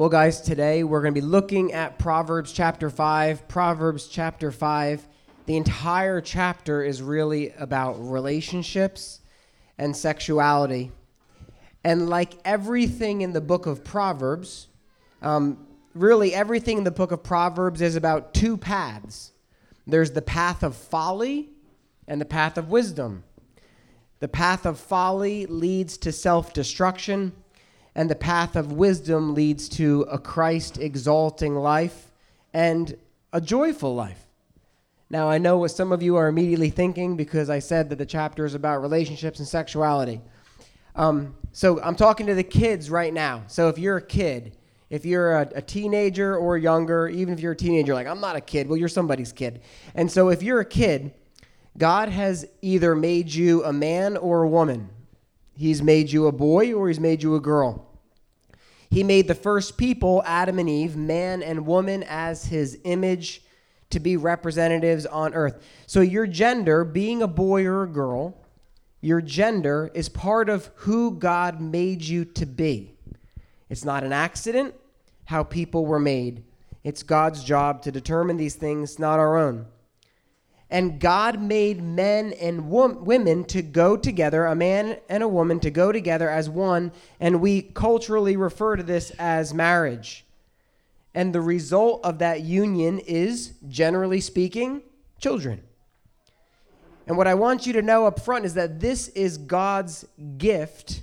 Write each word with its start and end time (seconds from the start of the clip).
Well, 0.00 0.08
guys, 0.08 0.40
today 0.40 0.82
we're 0.82 1.02
going 1.02 1.12
to 1.12 1.20
be 1.20 1.26
looking 1.26 1.74
at 1.74 1.98
Proverbs 1.98 2.52
chapter 2.52 2.88
5. 2.88 3.46
Proverbs 3.48 4.06
chapter 4.06 4.50
5. 4.50 5.06
The 5.44 5.58
entire 5.58 6.22
chapter 6.22 6.82
is 6.82 7.02
really 7.02 7.52
about 7.58 7.96
relationships 8.00 9.20
and 9.76 9.94
sexuality. 9.94 10.90
And 11.84 12.08
like 12.08 12.32
everything 12.46 13.20
in 13.20 13.34
the 13.34 13.42
book 13.42 13.66
of 13.66 13.84
Proverbs, 13.84 14.68
um, 15.20 15.66
really 15.94 16.32
everything 16.32 16.78
in 16.78 16.84
the 16.84 16.90
book 16.90 17.12
of 17.12 17.22
Proverbs 17.22 17.82
is 17.82 17.94
about 17.94 18.32
two 18.32 18.56
paths 18.56 19.32
there's 19.86 20.12
the 20.12 20.22
path 20.22 20.62
of 20.62 20.76
folly 20.76 21.50
and 22.08 22.18
the 22.18 22.24
path 22.24 22.56
of 22.56 22.70
wisdom. 22.70 23.22
The 24.20 24.28
path 24.28 24.64
of 24.64 24.78
folly 24.78 25.44
leads 25.44 25.98
to 25.98 26.10
self 26.10 26.54
destruction 26.54 27.34
and 27.94 28.08
the 28.08 28.14
path 28.14 28.56
of 28.56 28.72
wisdom 28.72 29.34
leads 29.34 29.68
to 29.70 30.02
a 30.02 30.18
Christ 30.18 30.78
exalting 30.78 31.54
life 31.54 32.10
and 32.52 32.96
a 33.32 33.40
joyful 33.40 33.94
life. 33.94 34.26
Now, 35.08 35.28
I 35.28 35.38
know 35.38 35.58
what 35.58 35.72
some 35.72 35.90
of 35.90 36.02
you 36.02 36.16
are 36.16 36.28
immediately 36.28 36.70
thinking 36.70 37.16
because 37.16 37.50
I 37.50 37.58
said 37.58 37.90
that 37.90 37.96
the 37.96 38.06
chapter 38.06 38.44
is 38.44 38.54
about 38.54 38.80
relationships 38.80 39.40
and 39.40 39.48
sexuality. 39.48 40.20
Um, 40.94 41.34
so 41.52 41.80
I'm 41.82 41.96
talking 41.96 42.26
to 42.26 42.34
the 42.34 42.44
kids 42.44 42.90
right 42.90 43.12
now. 43.12 43.42
So 43.48 43.68
if 43.68 43.78
you're 43.78 43.96
a 43.96 44.02
kid, 44.02 44.56
if 44.88 45.04
you're 45.04 45.32
a, 45.32 45.50
a, 45.56 45.62
teenager 45.62 46.36
or 46.36 46.58
younger, 46.58 47.08
even 47.08 47.32
if 47.32 47.40
you're 47.40 47.52
a 47.52 47.56
teenager, 47.56 47.94
like, 47.94 48.06
I'm 48.06 48.20
not 48.20 48.36
a 48.36 48.40
kid, 48.40 48.68
well, 48.68 48.76
you're 48.76 48.88
somebody's 48.88 49.32
kid. 49.32 49.62
And 49.94 50.10
so 50.10 50.28
if 50.28 50.42
you're 50.42 50.60
a 50.60 50.64
kid, 50.64 51.12
God 51.78 52.08
has 52.08 52.46
either 52.62 52.94
made 52.94 53.32
you 53.32 53.64
a 53.64 53.72
man 53.72 54.16
or 54.16 54.42
a 54.42 54.48
woman. 54.48 54.90
He's 55.60 55.82
made 55.82 56.10
you 56.10 56.26
a 56.26 56.32
boy 56.32 56.72
or 56.72 56.88
he's 56.88 56.98
made 56.98 57.22
you 57.22 57.34
a 57.34 57.40
girl. 57.40 57.86
He 58.88 59.04
made 59.04 59.28
the 59.28 59.34
first 59.34 59.76
people, 59.76 60.22
Adam 60.24 60.58
and 60.58 60.70
Eve, 60.70 60.96
man 60.96 61.42
and 61.42 61.66
woman, 61.66 62.02
as 62.04 62.46
his 62.46 62.78
image 62.84 63.42
to 63.90 64.00
be 64.00 64.16
representatives 64.16 65.04
on 65.04 65.34
earth. 65.34 65.62
So, 65.86 66.00
your 66.00 66.26
gender, 66.26 66.82
being 66.82 67.20
a 67.20 67.28
boy 67.28 67.66
or 67.66 67.82
a 67.82 67.88
girl, 67.88 68.42
your 69.02 69.20
gender 69.20 69.90
is 69.92 70.08
part 70.08 70.48
of 70.48 70.70
who 70.76 71.10
God 71.10 71.60
made 71.60 72.00
you 72.04 72.24
to 72.24 72.46
be. 72.46 72.94
It's 73.68 73.84
not 73.84 74.02
an 74.02 74.14
accident 74.14 74.74
how 75.26 75.42
people 75.42 75.84
were 75.84 76.00
made, 76.00 76.42
it's 76.84 77.02
God's 77.02 77.44
job 77.44 77.82
to 77.82 77.92
determine 77.92 78.38
these 78.38 78.54
things, 78.54 78.98
not 78.98 79.18
our 79.18 79.36
own. 79.36 79.66
And 80.70 81.00
God 81.00 81.40
made 81.40 81.82
men 81.82 82.32
and 82.34 82.70
women 82.70 83.44
to 83.46 83.60
go 83.60 83.96
together, 83.96 84.46
a 84.46 84.54
man 84.54 84.98
and 85.08 85.22
a 85.22 85.28
woman 85.28 85.58
to 85.60 85.70
go 85.70 85.90
together 85.90 86.30
as 86.30 86.48
one. 86.48 86.92
And 87.18 87.40
we 87.40 87.62
culturally 87.62 88.36
refer 88.36 88.76
to 88.76 88.82
this 88.82 89.10
as 89.18 89.52
marriage. 89.52 90.24
And 91.12 91.34
the 91.34 91.40
result 91.40 92.04
of 92.04 92.20
that 92.20 92.42
union 92.42 93.00
is, 93.00 93.54
generally 93.68 94.20
speaking, 94.20 94.82
children. 95.18 95.62
And 97.08 97.16
what 97.16 97.26
I 97.26 97.34
want 97.34 97.66
you 97.66 97.72
to 97.72 97.82
know 97.82 98.06
up 98.06 98.20
front 98.20 98.44
is 98.44 98.54
that 98.54 98.78
this 98.78 99.08
is 99.08 99.38
God's 99.38 100.06
gift 100.38 101.02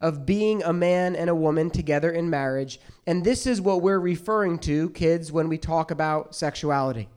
of 0.00 0.24
being 0.24 0.62
a 0.62 0.72
man 0.72 1.16
and 1.16 1.28
a 1.28 1.34
woman 1.34 1.70
together 1.70 2.12
in 2.12 2.30
marriage. 2.30 2.78
And 3.06 3.24
this 3.24 3.48
is 3.48 3.60
what 3.60 3.82
we're 3.82 3.98
referring 3.98 4.60
to, 4.60 4.90
kids, 4.90 5.32
when 5.32 5.48
we 5.48 5.58
talk 5.58 5.90
about 5.90 6.36
sexuality. 6.36 7.08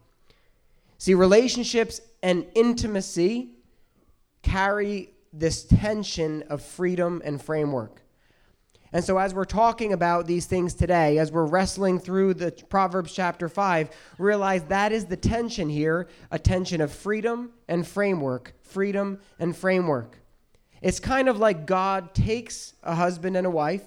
See, 0.98 1.14
relationships 1.14 2.02
and 2.24 2.46
intimacy 2.56 3.52
carry 4.42 5.10
this 5.34 5.66
tension 5.66 6.44
of 6.44 6.62
freedom 6.62 7.22
and 7.26 7.42
framework. 7.42 8.02
And 8.94 9.04
so, 9.04 9.18
as 9.18 9.34
we're 9.34 9.44
talking 9.44 9.92
about 9.92 10.26
these 10.26 10.46
things 10.46 10.74
today, 10.74 11.18
as 11.18 11.32
we're 11.32 11.46
wrestling 11.46 12.00
through 12.00 12.36
the 12.36 12.52
Proverbs 12.70 13.14
chapter 13.14 13.50
5, 13.50 13.90
realize 14.18 14.64
that 14.66 14.94
is 14.94 15.06
the 15.06 15.18
tension 15.18 15.68
here 15.68 16.08
a 16.32 16.40
tension 16.40 16.80
of 16.80 16.94
freedom 16.94 17.52
and 17.68 17.86
framework. 17.86 18.54
Freedom 18.62 19.20
and 19.38 19.56
framework. 19.56 20.18
It's 20.82 21.00
kind 21.00 21.28
of 21.28 21.40
like 21.40 21.66
God 21.66 22.14
takes 22.14 22.74
a 22.84 22.96
husband 22.96 23.36
and 23.36 23.46
a 23.46 23.50
wife 23.50 23.84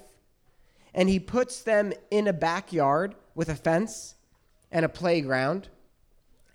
and 0.93 1.09
he 1.09 1.19
puts 1.19 1.61
them 1.61 1.93
in 2.11 2.27
a 2.27 2.33
backyard 2.33 3.15
with 3.35 3.49
a 3.49 3.55
fence 3.55 4.15
and 4.71 4.83
a 4.83 4.89
playground 4.89 5.69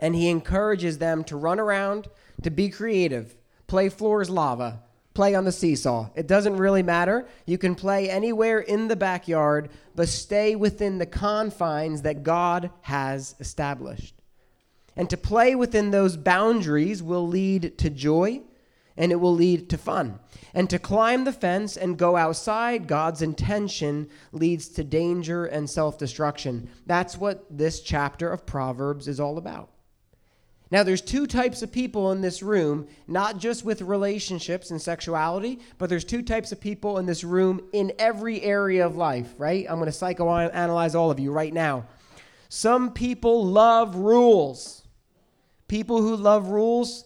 and 0.05 0.15
he 0.15 0.29
encourages 0.29 0.99
them 0.99 1.25
to 1.25 1.35
run 1.35 1.59
around, 1.59 2.09
to 2.43 2.51
be 2.51 2.69
creative, 2.69 3.37
play 3.67 3.89
floors 3.89 4.29
lava, 4.29 4.83
play 5.15 5.35
on 5.35 5.47
the 5.47 5.51
seesaw. 5.51 6.11
It 6.15 6.27
doesn't 6.27 6.59
really 6.59 6.83
matter. 6.83 7.27
You 7.47 7.57
can 7.57 7.75
play 7.75 8.11
anywhere 8.11 8.59
in 8.59 8.89
the 8.89 8.97
backyard, 8.97 9.71
but 9.97 10.11
stay 10.11 10.57
within 10.57 10.99
the 10.99 11.07
confines 11.07 12.03
that 12.03 12.23
God 12.23 12.71
has 12.83 13.35
established. 13.41 14.15
And 14.95 15.09
to 15.09 15.17
play 15.17 15.55
within 15.55 15.91
those 15.91 16.19
boundaries 16.19 17.03
will 17.03 17.27
lead 17.27 17.79
to 17.79 17.89
joy 17.89 18.43
and 18.99 19.11
it 19.11 19.17
will 19.17 19.35
lead 19.35 19.71
to 19.71 19.79
fun. 19.79 20.19
And 20.53 20.69
to 20.69 20.79
climb 20.79 21.25
the 21.25 21.33
fence 21.33 21.79
and 21.79 21.97
go 21.97 22.15
outside 22.17 22.89
God's 22.89 23.23
intention 23.23 24.11
leads 24.33 24.69
to 24.69 24.85
danger 24.85 25.47
and 25.47 25.69
self 25.69 25.97
destruction. 25.97 26.69
That's 26.85 27.17
what 27.17 27.47
this 27.51 27.81
chapter 27.81 28.31
of 28.31 28.45
Proverbs 28.45 29.09
is 29.09 29.19
all 29.19 29.39
about. 29.39 29.71
Now, 30.71 30.83
there's 30.83 31.03
two 31.03 31.27
types 31.27 31.63
of 31.63 31.71
people 31.71 32.11
in 32.13 32.21
this 32.21 32.43
room, 32.43 32.89
not 33.07 33.39
just 33.39 33.65
with 33.65 33.83
relationships 33.83 34.71
and 34.71 34.81
sexuality, 34.81 35.61
but 35.79 35.91
there's 35.91 36.05
two 36.05 36.23
types 36.23 36.53
of 36.53 36.61
people 36.61 36.99
in 36.99 37.07
this 37.07 37.23
room 37.23 37.61
in 37.73 37.93
every 37.99 38.41
area 38.43 38.85
of 38.85 38.97
life, 38.97 39.35
right? 39.39 39.67
I'm 39.69 39.79
going 39.79 39.93
to 39.93 39.97
psychoanalyze 39.97 40.95
all 40.95 41.11
of 41.11 41.21
you 41.21 41.33
right 41.33 41.53
now. 41.53 41.85
Some 42.49 42.93
people 42.93 43.45
love 43.45 43.95
rules. 43.97 44.83
People 45.69 46.01
who 46.01 46.17
love 46.17 46.49
rules 46.49 47.05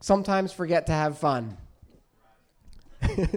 sometimes 0.00 0.52
forget 0.52 0.86
to 0.86 0.92
have 0.92 1.18
fun. 1.18 1.56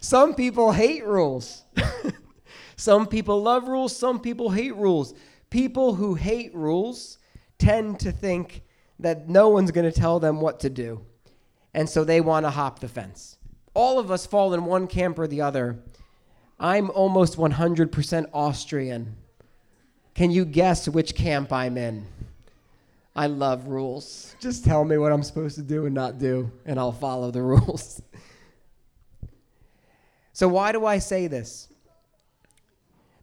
some 0.00 0.34
people 0.34 0.72
hate 0.72 1.04
rules. 1.04 1.62
some 2.76 3.06
people 3.06 3.42
love 3.42 3.68
rules, 3.68 3.96
some 3.96 4.18
people 4.18 4.50
hate 4.50 4.74
rules. 4.76 5.14
People 5.50 5.94
who 5.94 6.14
hate 6.14 6.54
rules 6.54 7.18
tend 7.64 7.98
to 8.00 8.12
think 8.12 8.62
that 8.98 9.28
no 9.28 9.48
one's 9.48 9.70
going 9.70 9.90
to 9.90 10.00
tell 10.00 10.20
them 10.20 10.40
what 10.40 10.60
to 10.60 10.70
do. 10.70 11.00
And 11.72 11.88
so 11.88 12.04
they 12.04 12.20
want 12.20 12.44
to 12.46 12.50
hop 12.50 12.78
the 12.78 12.88
fence. 12.88 13.38
All 13.72 13.98
of 13.98 14.10
us 14.10 14.26
fall 14.26 14.54
in 14.54 14.64
one 14.64 14.86
camp 14.86 15.18
or 15.18 15.26
the 15.26 15.40
other. 15.40 15.78
I'm 16.60 16.90
almost 16.90 17.36
100% 17.36 18.26
Austrian. 18.32 19.16
Can 20.14 20.30
you 20.30 20.44
guess 20.44 20.88
which 20.88 21.14
camp 21.14 21.52
I'm 21.52 21.76
in? 21.76 22.06
I 23.16 23.26
love 23.26 23.66
rules. 23.66 24.36
Just 24.40 24.64
tell 24.64 24.84
me 24.84 24.98
what 24.98 25.12
I'm 25.12 25.22
supposed 25.22 25.56
to 25.56 25.62
do 25.62 25.86
and 25.86 25.94
not 25.94 26.18
do, 26.18 26.50
and 26.66 26.78
I'll 26.78 26.92
follow 26.92 27.30
the 27.30 27.42
rules. 27.54 28.02
so, 30.32 30.48
why 30.48 30.72
do 30.72 30.84
I 30.84 30.98
say 30.98 31.26
this? 31.28 31.68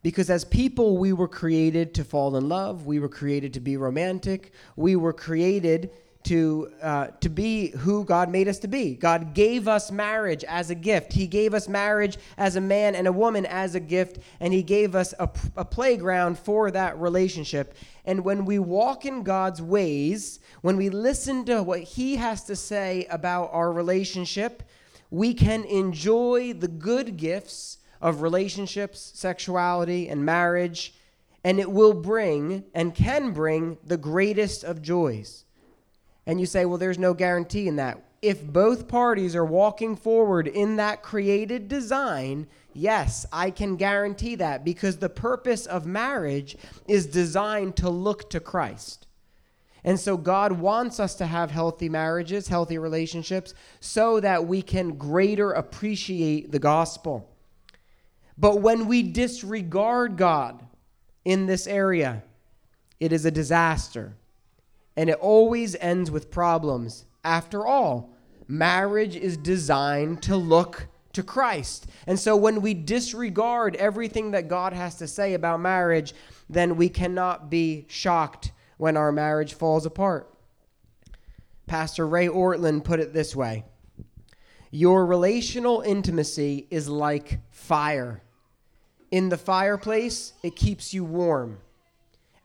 Because 0.03 0.29
as 0.29 0.43
people, 0.43 0.97
we 0.97 1.13
were 1.13 1.27
created 1.27 1.93
to 1.95 2.03
fall 2.03 2.35
in 2.35 2.49
love. 2.49 2.85
We 2.85 2.99
were 2.99 3.09
created 3.09 3.53
to 3.53 3.59
be 3.59 3.77
romantic. 3.77 4.51
We 4.75 4.95
were 4.95 5.13
created 5.13 5.91
to, 6.23 6.71
uh, 6.81 7.07
to 7.19 7.29
be 7.29 7.69
who 7.69 8.03
God 8.03 8.29
made 8.29 8.47
us 8.47 8.59
to 8.59 8.67
be. 8.67 8.95
God 8.95 9.33
gave 9.33 9.67
us 9.67 9.91
marriage 9.91 10.43
as 10.43 10.69
a 10.69 10.75
gift. 10.75 11.13
He 11.13 11.27
gave 11.27 11.53
us 11.53 11.67
marriage 11.67 12.17
as 12.37 12.55
a 12.55 12.61
man 12.61 12.95
and 12.95 13.07
a 13.07 13.11
woman 13.11 13.45
as 13.45 13.75
a 13.75 13.79
gift, 13.79 14.19
and 14.39 14.53
He 14.53 14.63
gave 14.63 14.95
us 14.95 15.13
a, 15.19 15.29
a 15.55 15.65
playground 15.65 16.37
for 16.37 16.71
that 16.71 16.97
relationship. 16.99 17.75
And 18.05 18.23
when 18.23 18.45
we 18.45 18.59
walk 18.59 19.05
in 19.05 19.23
God's 19.23 19.61
ways, 19.61 20.39
when 20.61 20.77
we 20.77 20.89
listen 20.89 21.45
to 21.45 21.63
what 21.63 21.81
He 21.81 22.15
has 22.17 22.43
to 22.45 22.55
say 22.55 23.05
about 23.09 23.49
our 23.51 23.71
relationship, 23.71 24.63
we 25.09 25.33
can 25.33 25.63
enjoy 25.65 26.53
the 26.53 26.67
good 26.67 27.17
gifts 27.17 27.77
of 28.01 28.21
relationships, 28.21 29.11
sexuality, 29.15 30.09
and 30.09 30.25
marriage, 30.25 30.93
and 31.43 31.59
it 31.59 31.71
will 31.71 31.93
bring 31.93 32.65
and 32.73 32.95
can 32.95 33.31
bring 33.31 33.77
the 33.85 33.97
greatest 33.97 34.63
of 34.63 34.81
joys. 34.81 35.45
And 36.25 36.39
you 36.39 36.45
say, 36.45 36.65
well, 36.65 36.77
there's 36.77 36.99
no 36.99 37.13
guarantee 37.13 37.67
in 37.67 37.77
that. 37.77 38.03
If 38.21 38.43
both 38.45 38.87
parties 38.87 39.35
are 39.35 39.45
walking 39.45 39.95
forward 39.95 40.47
in 40.47 40.75
that 40.75 41.01
created 41.01 41.67
design, 41.67 42.47
yes, 42.73 43.25
I 43.33 43.49
can 43.49 43.75
guarantee 43.75 44.35
that 44.35 44.63
because 44.63 44.97
the 44.97 45.09
purpose 45.09 45.65
of 45.65 45.87
marriage 45.87 46.55
is 46.87 47.07
designed 47.07 47.75
to 47.77 47.89
look 47.89 48.29
to 48.29 48.39
Christ. 48.39 49.07
And 49.83 49.99
so 49.99 50.15
God 50.15 50.51
wants 50.51 50.99
us 50.99 51.15
to 51.15 51.25
have 51.25 51.49
healthy 51.49 51.89
marriages, 51.89 52.47
healthy 52.47 52.77
relationships, 52.77 53.55
so 53.79 54.19
that 54.19 54.45
we 54.45 54.61
can 54.61 54.97
greater 54.97 55.51
appreciate 55.53 56.51
the 56.51 56.59
gospel. 56.59 57.30
But 58.41 58.59
when 58.59 58.87
we 58.87 59.03
disregard 59.03 60.17
God 60.17 60.65
in 61.23 61.45
this 61.45 61.67
area, 61.67 62.23
it 62.99 63.13
is 63.13 63.23
a 63.23 63.31
disaster. 63.31 64.15
And 64.97 65.11
it 65.11 65.19
always 65.19 65.75
ends 65.75 66.09
with 66.09 66.31
problems. 66.31 67.05
After 67.23 67.67
all, 67.67 68.09
marriage 68.47 69.15
is 69.15 69.37
designed 69.37 70.23
to 70.23 70.35
look 70.35 70.87
to 71.13 71.21
Christ. 71.21 71.85
And 72.07 72.19
so 72.19 72.35
when 72.35 72.61
we 72.61 72.73
disregard 72.73 73.75
everything 73.75 74.31
that 74.31 74.47
God 74.47 74.73
has 74.73 74.95
to 74.95 75.07
say 75.07 75.35
about 75.35 75.59
marriage, 75.59 76.15
then 76.49 76.77
we 76.77 76.89
cannot 76.89 77.51
be 77.51 77.85
shocked 77.89 78.53
when 78.77 78.97
our 78.97 79.11
marriage 79.11 79.53
falls 79.53 79.85
apart. 79.85 80.33
Pastor 81.67 82.07
Ray 82.07 82.27
Ortlund 82.27 82.83
put 82.83 82.99
it 82.99 83.13
this 83.13 83.35
way 83.35 83.65
Your 84.71 85.05
relational 85.05 85.81
intimacy 85.81 86.65
is 86.71 86.89
like 86.89 87.39
fire. 87.51 88.23
In 89.11 89.29
the 89.29 89.37
fireplace, 89.37 90.33
it 90.41 90.55
keeps 90.55 90.93
you 90.93 91.03
warm. 91.03 91.59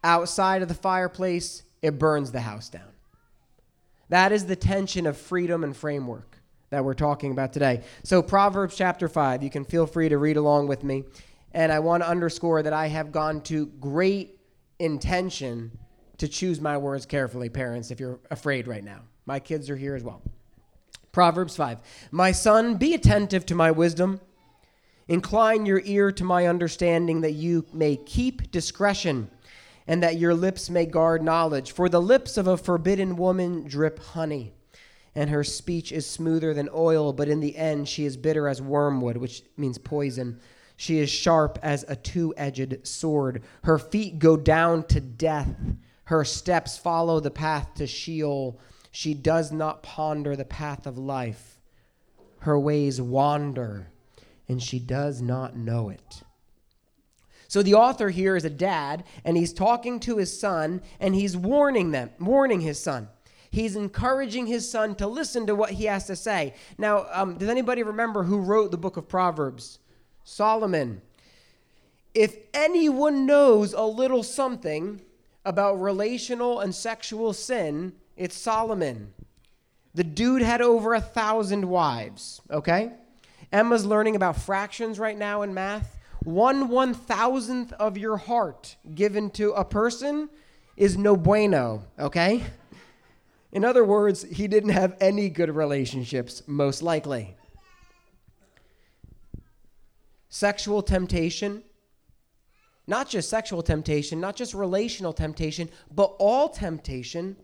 Outside 0.03 0.63
of 0.63 0.69
the 0.69 0.75
fireplace, 0.75 1.63
it 1.81 1.99
burns 1.99 2.33
the 2.33 2.41
house 2.41 2.69
down. 2.69 2.89
That 4.09 4.33
is 4.33 4.47
the 4.47 4.57
tension 4.57 5.07
of 5.07 5.17
freedom 5.17 5.65
and 5.65 5.77
framework 5.77 6.39
that 6.71 6.85
we're 6.85 6.95
talking 6.95 7.33
about 7.33 7.53
today. 7.53 7.83
So, 8.03 8.23
Proverbs 8.23 8.77
chapter 8.77 9.09
5, 9.09 9.43
you 9.43 9.51
can 9.51 9.65
feel 9.65 9.87
free 9.87 10.09
to 10.09 10.19
read 10.19 10.37
along 10.37 10.69
with 10.69 10.85
me. 10.85 11.05
And 11.53 11.73
I 11.73 11.79
want 11.79 12.03
to 12.03 12.09
underscore 12.09 12.63
that 12.63 12.73
I 12.73 12.89
have 12.89 13.13
gone 13.13 13.41
to 13.43 13.67
great 13.67 14.39
intention 14.79 15.79
to 16.19 16.29
choose 16.29 16.61
my 16.61 16.77
words 16.77 17.07
carefully, 17.07 17.49
parents, 17.49 17.91
if 17.91 18.01
you're 18.01 18.19
afraid 18.31 18.69
right 18.69 18.85
now. 18.85 19.01
My 19.27 19.41
kids 19.41 19.71
are 19.71 19.77
here 19.77 19.95
as 19.95 20.03
well. 20.03 20.23
Proverbs 21.13 21.57
5 21.57 21.79
My 22.11 22.33
son, 22.33 22.77
be 22.77 22.95
attentive 22.95 23.47
to 23.47 23.55
my 23.55 23.71
wisdom. 23.71 24.21
Incline 25.09 25.67
your 25.67 25.83
ear 25.85 26.11
to 26.13 26.25
my 26.25 26.47
understanding 26.47 27.21
that 27.21 27.33
you 27.33 27.65
may 27.73 27.97
keep 27.97 28.51
discretion 28.51 29.31
and 29.87 30.03
that 30.03 30.19
your 30.19 30.35
lips 30.35 30.69
may 30.69 30.85
guard 30.85 31.23
knowledge. 31.23 31.73
For 31.73 31.89
the 31.89 32.03
lips 32.03 32.37
of 32.37 32.49
a 32.49 32.57
forbidden 32.57 33.17
woman 33.17 33.65
drip 33.65 34.01
honey 34.01 34.53
and 35.15 35.31
her 35.31 35.45
speech 35.45 35.93
is 35.93 36.09
smoother 36.09 36.53
than 36.53 36.69
oil, 36.75 37.13
but 37.13 37.29
in 37.29 37.41
the 37.41 37.57
end 37.57 37.89
she 37.89 38.05
is 38.05 38.17
bitter 38.17 38.49
as 38.49 38.61
wormwood, 38.61 39.17
which 39.17 39.43
means 39.57 39.79
poison. 39.79 40.39
She 40.77 40.99
is 40.99 41.09
sharp 41.09 41.59
as 41.63 41.85
a 41.89 41.97
two 41.97 42.35
edged 42.37 42.87
sword. 42.87 43.43
Her 43.65 43.79
feet 43.79 44.19
go 44.19 44.37
down 44.37 44.85
to 44.89 45.01
death. 45.01 45.49
Her 46.05 46.23
steps 46.23 46.77
follow 46.77 47.19
the 47.19 47.31
path 47.31 47.75
to 47.77 47.87
Sheol. 47.87 48.61
She 48.91 49.15
does 49.15 49.53
not 49.53 49.83
ponder 49.83 50.37
the 50.37 50.45
path 50.45 50.87
of 50.87 50.99
life. 50.99 51.59
Her 52.41 52.59
ways 52.59 53.01
wander, 53.01 53.89
and 54.49 54.63
she 54.63 54.79
does 54.79 55.21
not 55.21 55.57
know 55.57 55.89
it. 55.89 56.23
So 57.49 57.63
the 57.63 57.75
author 57.75 58.11
here 58.11 58.37
is 58.37 58.45
a 58.45 58.51
dad, 58.51 59.05
and 59.25 59.37
he's 59.37 59.53
talking 59.53 60.01
to 60.01 60.17
his 60.17 60.39
son, 60.39 60.83
and 60.99 61.15
he's 61.15 61.37
warning 61.37 61.93
them, 61.93 62.11
warning 62.19 62.61
his 62.61 62.81
son. 62.81 63.09
He's 63.51 63.77
encouraging 63.77 64.47
his 64.47 64.71
son 64.71 64.97
to 64.97 65.07
listen 65.07 65.47
to 65.47 65.55
what 65.55 65.71
he 65.71 65.85
has 65.85 66.07
to 66.09 66.17
say. 66.17 66.55
Now, 66.77 67.07
um, 67.13 67.39
does 67.39 67.49
anybody 67.49 67.83
remember 67.83 68.25
who 68.25 68.39
wrote 68.39 68.71
the 68.71 68.77
book 68.77 68.97
of 68.97 69.09
Proverbs? 69.09 69.79
Solomon. 70.25 71.01
If 72.15 72.37
anyone 72.53 73.27
knows 73.27 73.73
a 73.73 73.85
little 73.85 74.23
something 74.23 75.01
about 75.45 75.81
relational 75.81 76.61
and 76.61 76.75
sexual 76.75 77.33
sin, 77.33 77.93
it's 78.17 78.37
Solomon. 78.37 79.13
The 79.95 80.05
dude 80.05 80.43
had 80.43 80.61
over 80.61 80.95
a 80.95 81.01
thousand 81.01 81.69
wives, 81.69 82.41
okay? 82.51 82.93
Emma's 83.57 83.87
learning 83.87 84.17
about 84.17 84.37
fractions 84.37 84.99
right 84.99 85.17
now 85.17 85.41
in 85.41 85.55
math. 85.55 85.99
One 86.25 86.69
one 86.69 86.93
thousandth 86.93 87.73
of 87.73 87.97
your 87.97 88.19
heart 88.19 88.77
given 88.95 89.31
to 89.31 89.53
a 89.53 89.65
person 89.65 90.29
is 90.77 90.99
no 90.99 91.17
bueno, 91.17 91.83
okay? 91.99 92.43
In 93.53 93.65
other 93.65 93.83
words, 93.83 94.25
he 94.25 94.47
didn't 94.47 94.71
have 94.71 94.95
any 95.01 95.31
good 95.31 95.49
relationships, 95.49 96.43
most 96.47 96.83
likely. 96.83 97.35
Sexual 100.29 100.83
temptation, 100.83 101.63
not 102.87 103.09
just 103.09 103.31
sexual 103.31 103.63
temptation, 103.63 104.21
not 104.21 104.37
just 104.37 104.53
relational 104.53 105.15
temptation, 105.15 105.71
but 105.91 106.15
all 106.19 106.51
temptation 106.51 107.37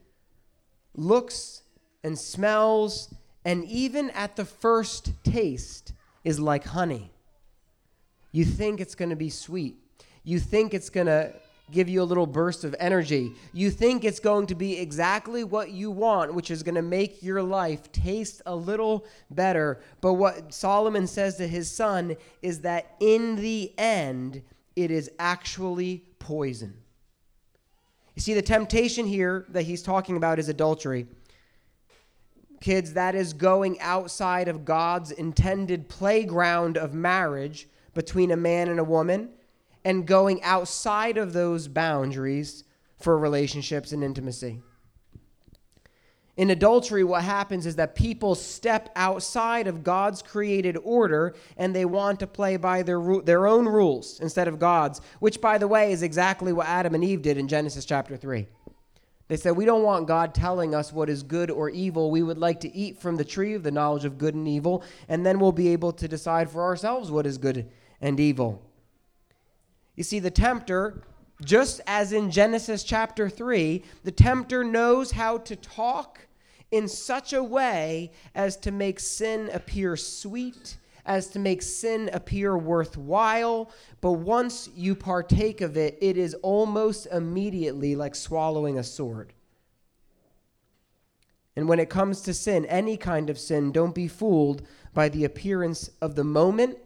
looks 0.94 1.62
and 2.04 2.18
smells, 2.18 3.14
and 3.46 3.64
even 3.64 4.10
at 4.10 4.36
the 4.36 4.44
first 4.44 5.12
taste, 5.24 5.94
is 6.24 6.38
like 6.40 6.64
honey. 6.64 7.10
You 8.30 8.44
think 8.44 8.80
it's 8.80 8.94
going 8.94 9.10
to 9.10 9.16
be 9.16 9.30
sweet. 9.30 9.76
You 10.24 10.38
think 10.38 10.74
it's 10.74 10.90
going 10.90 11.06
to 11.08 11.34
give 11.70 11.88
you 11.88 12.02
a 12.02 12.04
little 12.04 12.26
burst 12.26 12.64
of 12.64 12.74
energy. 12.78 13.32
You 13.52 13.70
think 13.70 14.04
it's 14.04 14.20
going 14.20 14.46
to 14.48 14.54
be 14.54 14.78
exactly 14.78 15.42
what 15.42 15.70
you 15.70 15.90
want, 15.90 16.34
which 16.34 16.50
is 16.50 16.62
going 16.62 16.74
to 16.74 16.82
make 16.82 17.22
your 17.22 17.42
life 17.42 17.90
taste 17.92 18.42
a 18.46 18.54
little 18.54 19.06
better. 19.30 19.80
But 20.00 20.14
what 20.14 20.52
Solomon 20.52 21.06
says 21.06 21.36
to 21.36 21.48
his 21.48 21.70
son 21.70 22.16
is 22.42 22.60
that 22.60 22.94
in 23.00 23.36
the 23.36 23.72
end, 23.78 24.42
it 24.76 24.90
is 24.90 25.10
actually 25.18 26.04
poison. 26.18 26.74
You 28.14 28.20
see, 28.20 28.34
the 28.34 28.42
temptation 28.42 29.06
here 29.06 29.46
that 29.48 29.62
he's 29.62 29.82
talking 29.82 30.16
about 30.16 30.38
is 30.38 30.48
adultery. 30.48 31.06
Kids, 32.62 32.94
that 32.94 33.14
is 33.14 33.32
going 33.32 33.78
outside 33.80 34.48
of 34.48 34.64
God's 34.64 35.10
intended 35.10 35.88
playground 35.88 36.78
of 36.78 36.94
marriage 36.94 37.68
between 37.92 38.30
a 38.30 38.36
man 38.36 38.68
and 38.68 38.78
a 38.78 38.84
woman 38.84 39.30
and 39.84 40.06
going 40.06 40.42
outside 40.44 41.18
of 41.18 41.32
those 41.32 41.66
boundaries 41.66 42.64
for 42.98 43.18
relationships 43.18 43.90
and 43.90 44.04
intimacy. 44.04 44.60
In 46.36 46.50
adultery, 46.50 47.04
what 47.04 47.24
happens 47.24 47.66
is 47.66 47.76
that 47.76 47.94
people 47.94 48.34
step 48.34 48.88
outside 48.96 49.66
of 49.66 49.82
God's 49.82 50.22
created 50.22 50.78
order 50.82 51.34
and 51.56 51.74
they 51.74 51.84
want 51.84 52.20
to 52.20 52.26
play 52.26 52.56
by 52.56 52.82
their, 52.82 53.02
their 53.24 53.46
own 53.46 53.66
rules 53.66 54.18
instead 54.20 54.48
of 54.48 54.58
God's, 54.58 55.00
which, 55.18 55.40
by 55.40 55.58
the 55.58 55.68
way, 55.68 55.92
is 55.92 56.02
exactly 56.02 56.52
what 56.52 56.68
Adam 56.68 56.94
and 56.94 57.04
Eve 57.04 57.22
did 57.22 57.36
in 57.36 57.48
Genesis 57.48 57.84
chapter 57.84 58.16
3. 58.16 58.46
They 59.32 59.38
said, 59.38 59.56
We 59.56 59.64
don't 59.64 59.82
want 59.82 60.06
God 60.06 60.34
telling 60.34 60.74
us 60.74 60.92
what 60.92 61.08
is 61.08 61.22
good 61.22 61.50
or 61.50 61.70
evil. 61.70 62.10
We 62.10 62.22
would 62.22 62.36
like 62.36 62.60
to 62.60 62.76
eat 62.76 62.98
from 62.98 63.16
the 63.16 63.24
tree 63.24 63.54
of 63.54 63.62
the 63.62 63.70
knowledge 63.70 64.04
of 64.04 64.18
good 64.18 64.34
and 64.34 64.46
evil, 64.46 64.84
and 65.08 65.24
then 65.24 65.38
we'll 65.38 65.52
be 65.52 65.68
able 65.68 65.90
to 65.92 66.06
decide 66.06 66.50
for 66.50 66.62
ourselves 66.62 67.10
what 67.10 67.24
is 67.24 67.38
good 67.38 67.66
and 68.02 68.20
evil. 68.20 68.60
You 69.96 70.04
see, 70.04 70.18
the 70.18 70.30
tempter, 70.30 71.04
just 71.42 71.80
as 71.86 72.12
in 72.12 72.30
Genesis 72.30 72.84
chapter 72.84 73.30
3, 73.30 73.82
the 74.04 74.10
tempter 74.12 74.62
knows 74.64 75.12
how 75.12 75.38
to 75.38 75.56
talk 75.56 76.26
in 76.70 76.86
such 76.86 77.32
a 77.32 77.42
way 77.42 78.12
as 78.34 78.58
to 78.58 78.70
make 78.70 79.00
sin 79.00 79.48
appear 79.54 79.96
sweet, 79.96 80.76
as 81.04 81.28
to 81.28 81.38
make 81.38 81.62
sin 81.62 82.10
appear 82.12 82.56
worthwhile. 82.56 83.70
But 84.00 84.12
once 84.12 84.68
you 84.74 84.94
partake 84.94 85.60
of 85.60 85.76
it, 85.76 85.98
it 86.00 86.16
is 86.16 86.34
almost 86.42 87.06
immediately 87.06 87.96
like 87.96 88.14
swallowing 88.14 88.78
a 88.78 88.84
sword. 88.84 89.32
And 91.54 91.68
when 91.68 91.80
it 91.80 91.90
comes 91.90 92.22
to 92.22 92.34
sin, 92.34 92.64
any 92.66 92.96
kind 92.96 93.28
of 93.28 93.38
sin, 93.38 93.72
don't 93.72 93.94
be 93.94 94.08
fooled 94.08 94.62
by 94.94 95.08
the 95.08 95.24
appearance 95.24 95.90
of 96.00 96.14
the 96.14 96.24
moment 96.24 96.78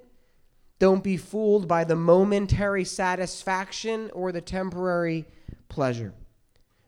don't 0.79 1.03
be 1.03 1.17
fooled 1.17 1.67
by 1.67 1.85
the 1.85 1.97
momentary 1.97 2.85
satisfaction 2.85 4.11
or 4.13 4.31
the 4.31 4.43
temporary 4.43 5.25
pleasure. 5.69 6.13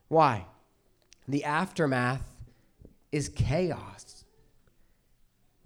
Why? 0.08 0.46
The 1.26 1.44
aftermath 1.44 2.22
is 3.12 3.28
chaos. 3.30 4.07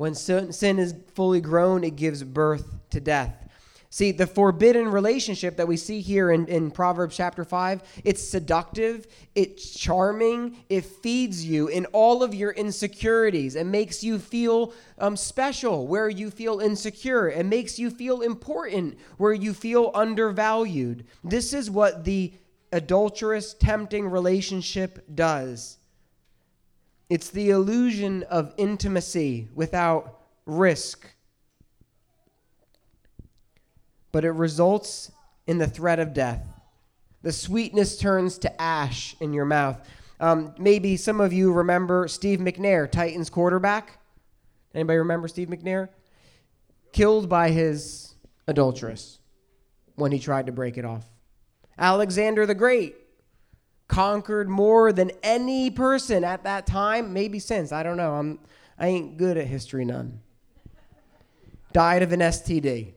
When 0.03 0.17
sin 0.17 0.81
is 0.81 0.97
fully 1.15 1.41
grown, 1.41 1.85
it 1.85 1.95
gives 1.95 2.25
birth 2.25 2.75
to 2.91 2.99
death. 2.99 3.49
See, 3.89 4.11
the 4.11 4.27
forbidden 4.27 4.89
relationship 4.89 5.57
that 5.59 5.69
we 5.69 5.77
see 5.77 6.01
here 6.01 6.33
in, 6.33 6.49
in 6.49 6.73
Proverbs 6.73 7.17
chapter 7.17 7.45
5, 7.45 8.01
it's 8.03 8.21
seductive, 8.21 9.07
it's 9.37 9.79
charming, 9.79 10.57
it 10.69 10.85
feeds 10.85 11.47
you 11.47 11.69
in 11.69 11.87
all 11.93 12.25
of 12.25 12.35
your 12.35 12.51
insecurities. 12.51 13.55
It 13.55 13.67
makes 13.67 14.03
you 14.03 14.19
feel 14.19 14.73
um, 14.99 15.17
special 15.17 15.87
where 15.87 16.09
you 16.09 16.33
feel 16.33 16.59
insecure. 16.59 17.29
It 17.29 17.47
makes 17.47 17.79
you 17.79 17.89
feel 17.89 18.23
important 18.23 18.99
where 19.19 19.33
you 19.33 19.55
feel 19.55 19.93
undervalued. 19.95 21.07
This 21.23 21.53
is 21.53 21.71
what 21.71 22.05
the 22.05 22.33
adulterous, 22.73 23.55
tempting 23.55 24.09
relationship 24.09 25.07
does. 25.15 25.79
It's 27.13 27.29
the 27.29 27.51
illusion 27.51 28.23
of 28.31 28.55
intimacy 28.57 29.49
without 29.55 30.21
risk 30.47 31.07
but 34.13 34.25
it 34.25 34.31
results 34.31 35.13
in 35.47 35.59
the 35.59 35.67
threat 35.67 35.99
of 35.99 36.15
death. 36.15 36.43
The 37.21 37.33
sweetness 37.33 37.99
turns 37.99 38.39
to 38.39 38.63
ash 38.63 39.15
in 39.21 39.35
your 39.35 39.45
mouth. 39.45 39.87
Um, 40.21 40.55
maybe 40.59 40.97
some 40.97 41.21
of 41.21 41.35
you 41.35 41.53
remember 41.53 42.09
Steve 42.09 42.39
McNair, 42.39 42.91
Titans 42.91 43.29
quarterback. 43.29 43.99
Anybody 44.75 44.99
remember 44.99 45.29
Steve 45.29 45.49
McNair? 45.49 45.91
Killed 46.93 47.29
by 47.29 47.51
his 47.51 48.15
adulteress 48.47 49.19
when 49.97 50.13
he 50.13 50.19
tried 50.19 50.47
to 50.47 50.53
break 50.53 50.79
it 50.79 50.87
off. 50.87 51.05
Alexander 51.77 52.47
the 52.47 52.55
Great 52.55 52.97
conquered 53.93 54.49
more 54.49 54.91
than 54.91 55.11
any 55.23 55.71
person 55.71 56.25
at 56.25 56.45
that 56.45 56.67
time, 56.67 57.13
maybe 57.13 57.39
since. 57.39 57.73
I 57.73 57.83
don't 57.83 57.99
know. 57.99 58.15
I'm 58.15 58.39
I 58.79 58.87
ain't 58.87 59.19
good 59.19 59.37
at 59.37 59.47
history 59.47 59.85
none. 59.85 60.21
died 61.75 62.03
of 62.03 62.11
an 62.11 62.21
STD. 62.21 62.95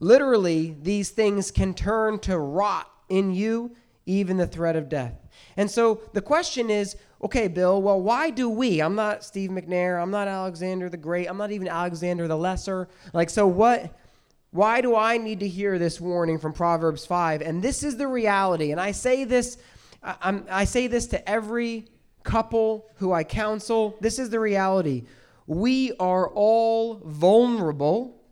Literally, 0.00 0.76
these 0.82 1.10
things 1.10 1.50
can 1.50 1.72
turn 1.72 2.18
to 2.20 2.38
rot 2.38 2.90
in 3.08 3.34
you, 3.34 3.74
even 4.04 4.36
the 4.36 4.46
threat 4.46 4.76
of 4.76 4.90
death. 4.90 5.14
And 5.56 5.70
so 5.70 6.02
the 6.12 6.20
question 6.20 6.68
is 6.68 6.96
okay, 7.22 7.48
Bill, 7.48 7.80
well, 7.80 8.02
why 8.02 8.28
do 8.28 8.50
we? 8.50 8.80
I'm 8.80 8.94
not 8.94 9.24
Steve 9.24 9.48
McNair. 9.48 10.00
I'm 10.00 10.10
not 10.10 10.28
Alexander 10.28 10.90
the 10.90 10.98
Great. 10.98 11.26
I'm 11.26 11.38
not 11.38 11.52
even 11.52 11.68
Alexander 11.68 12.28
the 12.28 12.36
Lesser. 12.36 12.86
Like, 13.14 13.30
so 13.30 13.46
what? 13.46 13.98
Why 14.54 14.82
do 14.82 14.94
I 14.94 15.18
need 15.18 15.40
to 15.40 15.48
hear 15.48 15.80
this 15.80 16.00
warning 16.00 16.38
from 16.38 16.52
Proverbs 16.52 17.04
5? 17.04 17.42
And 17.42 17.60
this 17.60 17.82
is 17.82 17.96
the 17.96 18.06
reality. 18.06 18.70
And 18.70 18.80
I 18.80 18.92
say 18.92 19.24
this, 19.24 19.58
I, 20.00 20.42
I 20.48 20.64
say 20.64 20.86
this 20.86 21.08
to 21.08 21.28
every 21.28 21.88
couple 22.22 22.88
who 22.98 23.12
I 23.12 23.24
counsel. 23.24 23.96
This 24.00 24.20
is 24.20 24.30
the 24.30 24.38
reality. 24.38 25.06
We 25.48 25.90
are 25.98 26.28
all 26.28 27.00
vulnerable. 27.04 28.22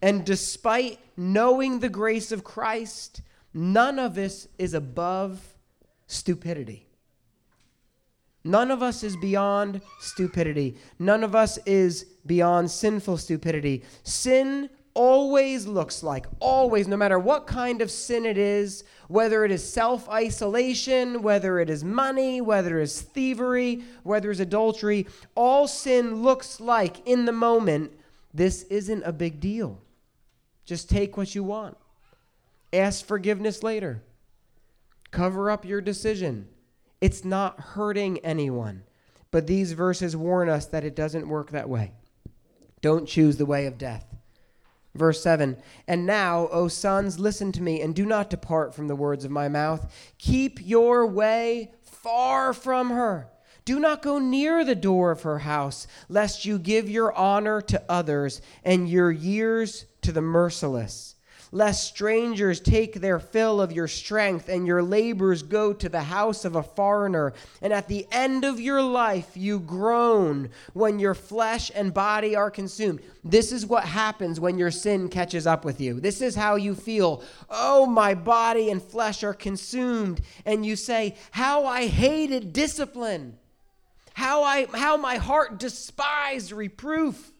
And 0.00 0.24
despite 0.24 1.00
knowing 1.16 1.80
the 1.80 1.88
grace 1.88 2.30
of 2.30 2.44
Christ, 2.44 3.20
none 3.52 3.98
of 3.98 4.18
us 4.18 4.46
is 4.58 4.74
above 4.74 5.56
stupidity. 6.06 6.86
None 8.44 8.70
of 8.70 8.80
us 8.80 9.02
is 9.02 9.16
beyond 9.16 9.80
stupidity. 9.98 10.76
None 11.00 11.24
of 11.24 11.34
us 11.34 11.58
is 11.66 12.04
beyond 12.24 12.70
sinful 12.70 13.16
stupidity. 13.16 13.82
Sin 14.04 14.70
always 14.96 15.66
looks 15.66 16.02
like, 16.02 16.26
always, 16.40 16.88
no 16.88 16.96
matter 16.96 17.18
what 17.18 17.46
kind 17.46 17.82
of 17.82 17.90
sin 17.90 18.24
it 18.24 18.38
is, 18.38 18.82
whether 19.08 19.44
it 19.44 19.52
is 19.52 19.62
self 19.62 20.08
isolation, 20.08 21.22
whether 21.22 21.60
it 21.60 21.68
is 21.70 21.84
money, 21.84 22.40
whether 22.40 22.80
it 22.80 22.84
is 22.84 23.02
thievery, 23.02 23.84
whether 24.02 24.30
it's 24.30 24.40
adultery, 24.40 25.06
all 25.36 25.68
sin 25.68 26.22
looks 26.22 26.58
like 26.58 27.06
in 27.06 27.26
the 27.26 27.32
moment, 27.32 27.92
this 28.32 28.62
isn't 28.64 29.02
a 29.04 29.12
big 29.12 29.38
deal. 29.38 29.78
Just 30.64 30.88
take 30.90 31.16
what 31.16 31.34
you 31.34 31.44
want. 31.44 31.76
Ask 32.72 33.04
forgiveness 33.04 33.62
later. 33.62 34.02
Cover 35.10 35.50
up 35.50 35.64
your 35.64 35.80
decision. 35.80 36.48
It's 37.00 37.24
not 37.24 37.60
hurting 37.60 38.18
anyone. 38.18 38.82
But 39.30 39.46
these 39.46 39.72
verses 39.72 40.16
warn 40.16 40.48
us 40.48 40.66
that 40.66 40.84
it 40.84 40.96
doesn't 40.96 41.28
work 41.28 41.50
that 41.50 41.68
way. 41.68 41.92
Don't 42.80 43.06
choose 43.06 43.36
the 43.36 43.46
way 43.46 43.66
of 43.66 43.78
death. 43.78 44.15
Verse 44.96 45.22
7 45.22 45.56
And 45.86 46.06
now, 46.06 46.48
O 46.48 46.68
sons, 46.68 47.18
listen 47.18 47.52
to 47.52 47.62
me 47.62 47.80
and 47.80 47.94
do 47.94 48.06
not 48.06 48.30
depart 48.30 48.74
from 48.74 48.88
the 48.88 48.96
words 48.96 49.24
of 49.24 49.30
my 49.30 49.48
mouth. 49.48 49.92
Keep 50.18 50.66
your 50.66 51.06
way 51.06 51.72
far 51.82 52.52
from 52.52 52.90
her. 52.90 53.28
Do 53.64 53.80
not 53.80 54.00
go 54.00 54.18
near 54.20 54.64
the 54.64 54.76
door 54.76 55.10
of 55.10 55.22
her 55.22 55.40
house, 55.40 55.88
lest 56.08 56.44
you 56.44 56.58
give 56.58 56.88
your 56.88 57.12
honor 57.12 57.60
to 57.62 57.82
others 57.88 58.40
and 58.62 58.88
your 58.88 59.10
years 59.10 59.86
to 60.02 60.12
the 60.12 60.22
merciless 60.22 61.15
lest 61.52 61.88
strangers 61.88 62.60
take 62.60 62.94
their 62.94 63.18
fill 63.18 63.60
of 63.60 63.72
your 63.72 63.88
strength 63.88 64.48
and 64.48 64.66
your 64.66 64.82
labors 64.82 65.42
go 65.42 65.72
to 65.72 65.88
the 65.88 66.02
house 66.02 66.44
of 66.44 66.56
a 66.56 66.62
foreigner. 66.62 67.32
And 67.62 67.72
at 67.72 67.88
the 67.88 68.06
end 68.10 68.44
of 68.44 68.60
your 68.60 68.82
life, 68.82 69.36
you 69.36 69.60
groan 69.60 70.50
when 70.72 70.98
your 70.98 71.14
flesh 71.14 71.70
and 71.74 71.94
body 71.94 72.36
are 72.36 72.50
consumed. 72.50 73.00
This 73.24 73.52
is 73.52 73.66
what 73.66 73.84
happens 73.84 74.38
when 74.38 74.58
your 74.58 74.70
sin 74.70 75.08
catches 75.08 75.46
up 75.46 75.64
with 75.64 75.80
you. 75.80 76.00
This 76.00 76.20
is 76.20 76.34
how 76.34 76.56
you 76.56 76.74
feel. 76.74 77.22
Oh, 77.50 77.86
my 77.86 78.14
body 78.14 78.70
and 78.70 78.82
flesh 78.82 79.22
are 79.24 79.34
consumed. 79.34 80.20
And 80.44 80.64
you 80.64 80.76
say, 80.76 81.16
How 81.32 81.64
I 81.66 81.86
hated 81.86 82.52
discipline. 82.52 83.38
How, 84.14 84.42
I, 84.44 84.66
how 84.72 84.96
my 84.96 85.16
heart 85.16 85.58
despised 85.58 86.50
reproof. 86.50 87.32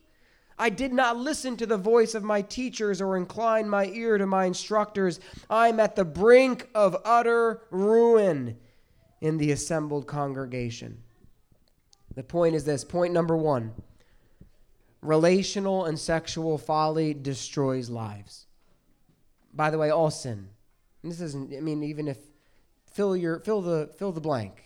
I 0.59 0.71
did 0.71 0.93
not 0.93 1.19
listen 1.19 1.57
to 1.59 1.67
the 1.67 1.77
voice 1.77 2.15
of 2.15 2.23
my 2.23 2.41
teachers 2.43 3.01
or 3.01 3.17
incline 3.17 3.69
my 3.69 3.87
ear 3.87 4.17
to 4.17 4.27
my 4.27 4.47
instructors. 4.47 5.21
I'm 5.51 5.81
at 5.81 5.97
the 5.97 6.05
brink 6.05 6.69
of 6.75 6.97
utter 7.05 7.63
ruin 7.71 8.57
in 9.21 9.37
the 9.37 9.53
assembled 9.53 10.07
congregation. 10.07 11.03
The 12.15 12.23
point 12.23 12.55
is 12.55 12.65
this 12.65 12.85
point 12.85 13.13
number 13.13 13.37
one 13.37 13.75
relational 15.03 15.85
and 15.85 15.99
sexual 15.99 16.59
folly 16.59 17.15
destroys 17.15 17.89
lives. 17.89 18.47
By 19.55 19.71
the 19.71 19.79
way, 19.79 19.91
all 19.91 20.11
sin. 20.11 20.49
And 21.03 21.13
this 21.13 21.21
isn't, 21.21 21.55
I 21.55 21.61
mean, 21.61 21.83
even 21.83 22.09
if 22.09 22.19
fill 22.91 23.17
your 23.17 23.41
fill 23.41 23.61
the 23.61 23.91
fill 23.99 24.13
the 24.13 24.21
blank. 24.21 24.65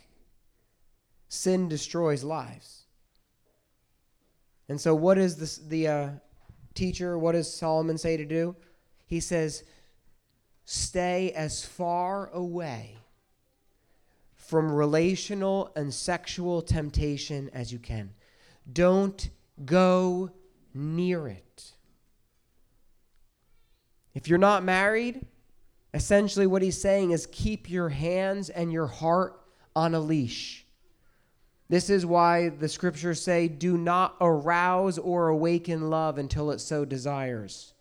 Sin 1.29 1.69
destroys 1.69 2.25
lives. 2.25 2.80
And 4.71 4.81
so, 4.81 4.95
what 4.95 5.17
does 5.17 5.59
the 5.67 5.89
uh, 5.89 6.09
teacher, 6.75 7.19
what 7.19 7.33
does 7.33 7.53
Solomon 7.53 7.99
say 7.99 8.17
to 8.17 8.25
do? 8.25 8.55
He 9.05 9.19
says, 9.19 9.65
Stay 10.65 11.33
as 11.33 11.65
far 11.65 12.31
away 12.33 12.99
from 14.37 14.71
relational 14.71 15.73
and 15.75 15.93
sexual 15.93 16.63
temptation 16.63 17.51
as 17.53 17.73
you 17.73 17.81
can. 17.81 18.15
Don't 18.73 19.31
go 19.65 20.31
near 20.73 21.27
it. 21.27 21.73
If 24.15 24.29
you're 24.29 24.39
not 24.39 24.63
married, 24.63 25.27
essentially 25.95 26.47
what 26.47 26.63
he's 26.63 26.81
saying 26.81 27.11
is 27.11 27.27
keep 27.33 27.69
your 27.69 27.89
hands 27.89 28.51
and 28.51 28.73
your 28.73 28.87
heart 28.87 29.41
on 29.75 29.97
a 29.97 30.01
leash. 30.01 30.60
This 31.71 31.89
is 31.89 32.05
why 32.05 32.49
the 32.49 32.69
scriptures 32.69 33.23
say, 33.23 33.47
do 33.47 33.79
not 33.79 34.17
arouse 34.21 34.99
or 34.99 35.29
awaken 35.29 35.89
love 35.89 36.19
until 36.19 36.51
it 36.51 36.59
so 36.59 36.85
desires. 36.85 37.75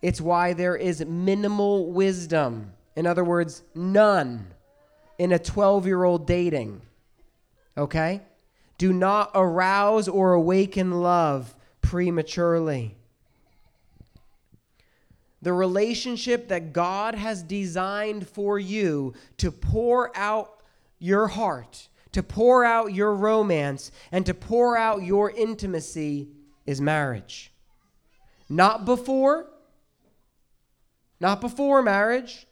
It's 0.00 0.22
why 0.22 0.54
there 0.54 0.74
is 0.74 1.04
minimal 1.04 1.92
wisdom. 1.92 2.72
In 2.96 3.06
other 3.06 3.22
words, 3.22 3.62
none 3.74 4.46
in 5.18 5.32
a 5.32 5.38
12 5.38 5.84
year 5.84 6.02
old 6.02 6.26
dating. 6.26 6.80
Okay? 7.76 8.22
Do 8.78 8.90
not 8.90 9.32
arouse 9.34 10.08
or 10.08 10.32
awaken 10.32 11.02
love 11.02 11.54
prematurely. 11.82 12.96
The 15.42 15.52
relationship 15.52 16.48
that 16.48 16.72
God 16.72 17.14
has 17.16 17.42
designed 17.42 18.26
for 18.26 18.58
you 18.58 19.12
to 19.36 19.52
pour 19.52 20.16
out 20.16 20.62
your 20.98 21.26
heart 21.26 21.89
to 22.12 22.22
pour 22.22 22.64
out 22.64 22.92
your 22.92 23.14
romance 23.14 23.92
and 24.10 24.26
to 24.26 24.34
pour 24.34 24.76
out 24.76 25.02
your 25.02 25.30
intimacy 25.30 26.28
is 26.66 26.80
marriage. 26.80 27.52
Not 28.48 28.84
before, 28.84 29.48
not 31.20 31.40
before 31.40 31.82
marriage, 31.82 32.46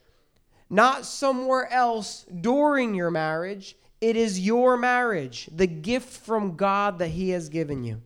not 0.70 1.04
somewhere 1.04 1.70
else 1.72 2.24
during 2.40 2.94
your 2.94 3.10
marriage. 3.10 3.76
It 4.00 4.16
is 4.16 4.38
your 4.38 4.76
marriage, 4.76 5.48
the 5.52 5.66
gift 5.66 6.24
from 6.24 6.56
God 6.56 7.00
that 7.00 7.08
He 7.08 7.30
has 7.30 7.48
given 7.48 7.82
you. 7.82 8.02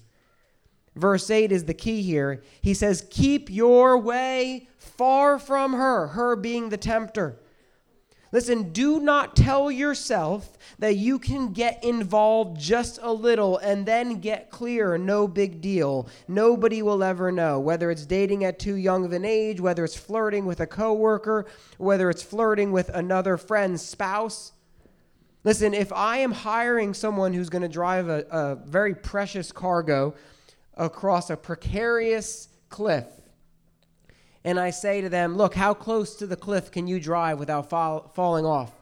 Verse 0.95 1.31
8 1.31 1.53
is 1.53 1.65
the 1.65 1.75
key 1.75 2.03
here. 2.03 2.43
He 2.61 2.75
says, 2.75 3.07
Keep 3.11 3.51
your 3.51 3.99
way 3.99 4.69
far 4.79 5.39
from 5.39 5.73
her, 5.73 6.09
her 6.09 6.37
being 6.37 6.69
the 6.69 6.77
tempter. 6.77 7.39
Listen, 8.33 8.73
do 8.73 8.99
not 8.99 9.37
tell 9.37 9.71
yourself 9.71 10.57
that 10.79 10.97
you 10.97 11.19
can 11.19 11.53
get 11.53 11.85
involved 11.85 12.59
just 12.59 12.99
a 13.03 13.13
little 13.13 13.59
and 13.59 13.85
then 13.85 14.21
get 14.21 14.51
clear. 14.51 14.97
No 14.97 15.29
big 15.29 15.61
deal. 15.61 16.09
Nobody 16.27 16.81
will 16.81 17.05
ever 17.05 17.31
know. 17.31 17.61
Whether 17.61 17.91
it's 17.91 18.07
dating 18.07 18.45
at 18.45 18.59
too 18.59 18.77
young 18.77 19.05
of 19.05 19.13
an 19.13 19.27
age, 19.27 19.61
whether 19.61 19.85
it's 19.85 19.97
flirting 19.97 20.47
with 20.47 20.61
a 20.61 20.67
coworker, 20.67 21.45
whether 21.77 22.09
it's 22.09 22.23
flirting 22.23 22.73
with 22.73 22.89
another 22.89 23.37
friend's 23.37 23.83
spouse. 23.83 24.53
Listen, 25.45 25.75
if 25.75 25.93
I 25.93 26.19
am 26.19 26.33
hiring 26.33 26.95
someone 26.95 27.35
who's 27.35 27.51
going 27.51 27.63
to 27.63 27.69
drive 27.69 28.09
a, 28.09 28.25
a 28.31 28.55
very 28.55 28.95
precious 28.95 29.53
cargo 29.53 30.15
across 30.75 31.29
a 31.29 31.37
precarious 31.37 32.49
cliff, 32.71 33.05
and 34.45 34.59
I 34.59 34.71
say 34.71 35.01
to 35.01 35.09
them, 35.09 35.37
Look, 35.37 35.55
how 35.55 35.75
close 35.75 36.17
to 36.17 36.27
the 36.27 36.37
cliff 36.37 36.71
can 36.71 36.87
you 36.87 37.01
drive 37.01 37.39
without 37.39 37.71
fall, 37.71 38.11
falling 38.15 38.45
off? 38.45 38.73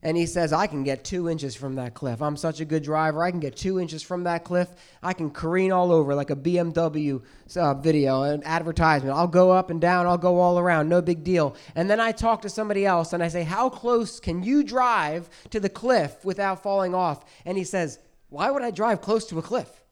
And 0.00 0.16
he 0.16 0.26
says, 0.26 0.52
I 0.52 0.68
can 0.68 0.84
get 0.84 1.02
two 1.02 1.28
inches 1.28 1.56
from 1.56 1.74
that 1.74 1.94
cliff. 1.94 2.22
I'm 2.22 2.36
such 2.36 2.60
a 2.60 2.64
good 2.64 2.84
driver. 2.84 3.24
I 3.24 3.32
can 3.32 3.40
get 3.40 3.56
two 3.56 3.80
inches 3.80 4.00
from 4.00 4.24
that 4.24 4.44
cliff. 4.44 4.68
I 5.02 5.12
can 5.12 5.30
careen 5.30 5.72
all 5.72 5.90
over 5.90 6.14
like 6.14 6.30
a 6.30 6.36
BMW 6.36 7.20
uh, 7.56 7.74
video, 7.74 8.22
an 8.22 8.44
advertisement. 8.44 9.16
I'll 9.16 9.26
go 9.26 9.50
up 9.50 9.70
and 9.70 9.80
down. 9.80 10.06
I'll 10.06 10.16
go 10.16 10.38
all 10.38 10.56
around. 10.56 10.88
No 10.88 11.02
big 11.02 11.24
deal. 11.24 11.56
And 11.74 11.90
then 11.90 11.98
I 11.98 12.12
talk 12.12 12.42
to 12.42 12.48
somebody 12.48 12.86
else 12.86 13.12
and 13.12 13.24
I 13.24 13.28
say, 13.28 13.42
How 13.42 13.68
close 13.68 14.20
can 14.20 14.44
you 14.44 14.62
drive 14.62 15.28
to 15.50 15.58
the 15.58 15.68
cliff 15.68 16.24
without 16.24 16.62
falling 16.62 16.94
off? 16.94 17.24
And 17.44 17.58
he 17.58 17.64
says, 17.64 17.98
Why 18.28 18.52
would 18.52 18.62
I 18.62 18.70
drive 18.70 19.00
close 19.00 19.26
to 19.26 19.38
a 19.40 19.42
cliff? 19.42 19.82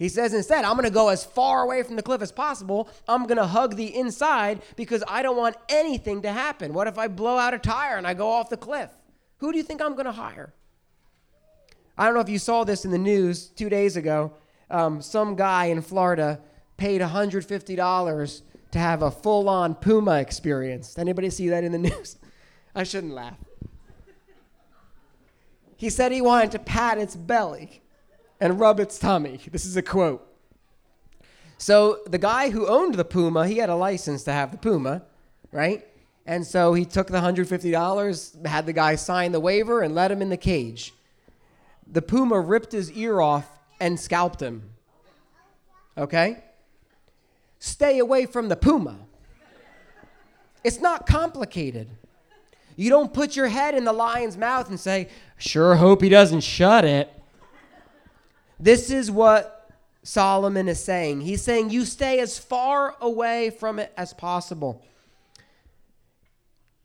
He 0.00 0.08
says 0.08 0.32
instead, 0.32 0.64
I'm 0.64 0.76
going 0.76 0.88
to 0.88 0.90
go 0.90 1.10
as 1.10 1.26
far 1.26 1.62
away 1.62 1.82
from 1.82 1.94
the 1.94 2.02
cliff 2.02 2.22
as 2.22 2.32
possible. 2.32 2.88
I'm 3.06 3.26
going 3.26 3.36
to 3.36 3.46
hug 3.46 3.76
the 3.76 3.94
inside 3.94 4.62
because 4.74 5.04
I 5.06 5.20
don't 5.20 5.36
want 5.36 5.56
anything 5.68 6.22
to 6.22 6.32
happen. 6.32 6.72
What 6.72 6.86
if 6.86 6.96
I 6.96 7.06
blow 7.06 7.36
out 7.36 7.52
a 7.52 7.58
tire 7.58 7.98
and 7.98 8.06
I 8.06 8.14
go 8.14 8.30
off 8.30 8.48
the 8.48 8.56
cliff? 8.56 8.88
Who 9.40 9.52
do 9.52 9.58
you 9.58 9.62
think 9.62 9.82
I'm 9.82 9.92
going 9.92 10.06
to 10.06 10.12
hire? 10.12 10.54
I 11.98 12.06
don't 12.06 12.14
know 12.14 12.20
if 12.20 12.30
you 12.30 12.38
saw 12.38 12.64
this 12.64 12.86
in 12.86 12.92
the 12.92 12.98
news 12.98 13.48
two 13.48 13.68
days 13.68 13.98
ago. 13.98 14.32
Um, 14.70 15.02
some 15.02 15.36
guy 15.36 15.66
in 15.66 15.82
Florida 15.82 16.40
paid 16.78 17.02
$150 17.02 18.42
to 18.70 18.78
have 18.78 19.02
a 19.02 19.10
full-on 19.10 19.74
puma 19.74 20.18
experience. 20.18 20.96
Anybody 20.98 21.28
see 21.28 21.50
that 21.50 21.62
in 21.62 21.72
the 21.72 21.78
news? 21.90 22.16
I 22.74 22.84
shouldn't 22.84 23.12
laugh. 23.12 23.36
He 25.76 25.90
said 25.90 26.10
he 26.10 26.22
wanted 26.22 26.52
to 26.52 26.58
pat 26.58 26.96
its 26.96 27.14
belly 27.14 27.82
and 28.40 28.58
rub 28.58 28.80
its 28.80 28.98
tummy. 28.98 29.40
This 29.50 29.66
is 29.66 29.76
a 29.76 29.82
quote. 29.82 30.26
So 31.58 31.98
the 32.06 32.18
guy 32.18 32.50
who 32.50 32.66
owned 32.66 32.94
the 32.94 33.04
puma, 33.04 33.46
he 33.46 33.58
had 33.58 33.68
a 33.68 33.76
license 33.76 34.24
to 34.24 34.32
have 34.32 34.50
the 34.50 34.56
puma, 34.56 35.02
right? 35.52 35.86
And 36.26 36.46
so 36.46 36.72
he 36.72 36.84
took 36.84 37.08
the 37.08 37.18
$150, 37.18 38.46
had 38.46 38.66
the 38.66 38.72
guy 38.72 38.94
sign 38.94 39.32
the 39.32 39.40
waiver, 39.40 39.82
and 39.82 39.94
let 39.94 40.10
him 40.10 40.22
in 40.22 40.30
the 40.30 40.36
cage. 40.36 40.94
The 41.86 42.02
puma 42.02 42.40
ripped 42.40 42.72
his 42.72 42.90
ear 42.92 43.20
off 43.20 43.46
and 43.78 43.98
scalped 43.98 44.40
him. 44.40 44.70
Okay? 45.98 46.42
Stay 47.58 47.98
away 47.98 48.26
from 48.26 48.48
the 48.48 48.56
puma. 48.56 48.96
It's 50.64 50.80
not 50.80 51.06
complicated. 51.06 51.88
You 52.76 52.88
don't 52.88 53.12
put 53.12 53.36
your 53.36 53.48
head 53.48 53.74
in 53.74 53.84
the 53.84 53.92
lion's 53.92 54.38
mouth 54.38 54.70
and 54.70 54.80
say, 54.80 55.08
sure 55.36 55.74
hope 55.74 56.00
he 56.00 56.08
doesn't 56.08 56.40
shut 56.40 56.84
it. 56.84 57.12
This 58.60 58.90
is 58.90 59.10
what 59.10 59.70
Solomon 60.02 60.68
is 60.68 60.82
saying. 60.84 61.22
He's 61.22 61.42
saying 61.42 61.70
you 61.70 61.84
stay 61.86 62.20
as 62.20 62.38
far 62.38 62.94
away 63.00 63.50
from 63.50 63.78
it 63.78 63.92
as 63.96 64.12
possible. 64.12 64.84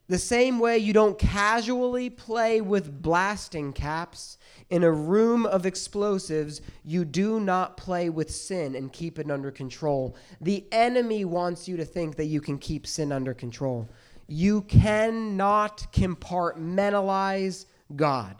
The 0.07 0.17
same 0.17 0.59
way 0.59 0.77
you 0.77 0.93
don't 0.93 1.17
casually 1.17 2.09
play 2.09 2.61
with 2.61 3.01
blasting 3.01 3.73
caps 3.73 4.37
in 4.69 4.83
a 4.83 4.91
room 4.91 5.45
of 5.45 5.65
explosives, 5.65 6.61
you 6.83 7.05
do 7.05 7.39
not 7.39 7.77
play 7.77 8.09
with 8.09 8.31
sin 8.31 8.75
and 8.75 8.91
keep 8.93 9.19
it 9.19 9.29
under 9.29 9.51
control. 9.51 10.15
The 10.41 10.65
enemy 10.71 11.25
wants 11.25 11.67
you 11.67 11.77
to 11.77 11.85
think 11.85 12.15
that 12.15 12.25
you 12.25 12.39
can 12.41 12.57
keep 12.57 12.87
sin 12.87 13.11
under 13.11 13.33
control. 13.33 13.89
You 14.27 14.61
cannot 14.61 15.91
compartmentalize 15.91 17.65
God. 17.95 18.35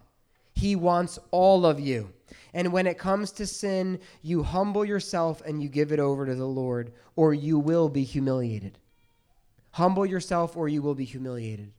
He 0.53 0.75
wants 0.75 1.19
all 1.31 1.65
of 1.65 1.79
you. 1.79 2.11
And 2.53 2.71
when 2.71 2.87
it 2.87 2.97
comes 2.97 3.31
to 3.33 3.45
sin, 3.45 3.99
you 4.21 4.43
humble 4.43 4.85
yourself 4.85 5.41
and 5.45 5.61
you 5.61 5.69
give 5.69 5.91
it 5.91 5.99
over 5.99 6.25
to 6.25 6.35
the 6.35 6.47
Lord, 6.47 6.93
or 7.15 7.33
you 7.33 7.59
will 7.59 7.89
be 7.89 8.03
humiliated. 8.03 8.77
Humble 9.71 10.05
yourself, 10.05 10.55
or 10.55 10.69
you 10.69 10.81
will 10.81 10.95
be 10.95 11.05
humiliated. 11.05 11.71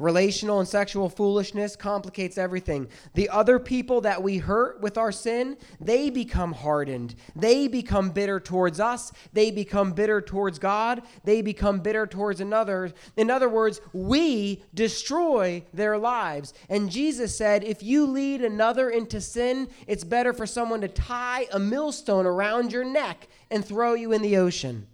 Relational 0.00 0.60
and 0.60 0.68
sexual 0.68 1.10
foolishness 1.10 1.76
complicates 1.76 2.38
everything. 2.38 2.88
The 3.12 3.28
other 3.28 3.58
people 3.58 4.00
that 4.00 4.22
we 4.22 4.38
hurt 4.38 4.80
with 4.80 4.96
our 4.96 5.12
sin, 5.12 5.58
they 5.78 6.08
become 6.08 6.54
hardened. 6.54 7.14
They 7.36 7.68
become 7.68 8.08
bitter 8.08 8.40
towards 8.40 8.80
us. 8.80 9.12
They 9.34 9.50
become 9.50 9.92
bitter 9.92 10.22
towards 10.22 10.58
God. 10.58 11.02
They 11.24 11.42
become 11.42 11.80
bitter 11.80 12.06
towards 12.06 12.40
another. 12.40 12.94
In 13.18 13.30
other 13.30 13.50
words, 13.50 13.82
we 13.92 14.62
destroy 14.72 15.62
their 15.74 15.98
lives. 15.98 16.54
And 16.70 16.90
Jesus 16.90 17.36
said, 17.36 17.62
if 17.62 17.82
you 17.82 18.06
lead 18.06 18.40
another 18.40 18.88
into 18.88 19.20
sin, 19.20 19.68
it's 19.86 20.02
better 20.02 20.32
for 20.32 20.46
someone 20.46 20.80
to 20.80 20.88
tie 20.88 21.46
a 21.52 21.58
millstone 21.58 22.24
around 22.24 22.72
your 22.72 22.84
neck 22.84 23.28
and 23.50 23.62
throw 23.62 23.92
you 23.92 24.12
in 24.12 24.22
the 24.22 24.38
ocean. 24.38 24.86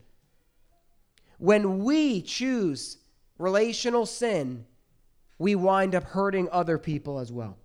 When 1.38 1.84
we 1.84 2.22
choose 2.22 2.98
relational 3.38 4.04
sin, 4.04 4.66
we 5.38 5.54
wind 5.54 5.94
up 5.94 6.04
hurting 6.04 6.48
other 6.50 6.78
people 6.78 7.18
as 7.18 7.32
well. 7.32 7.56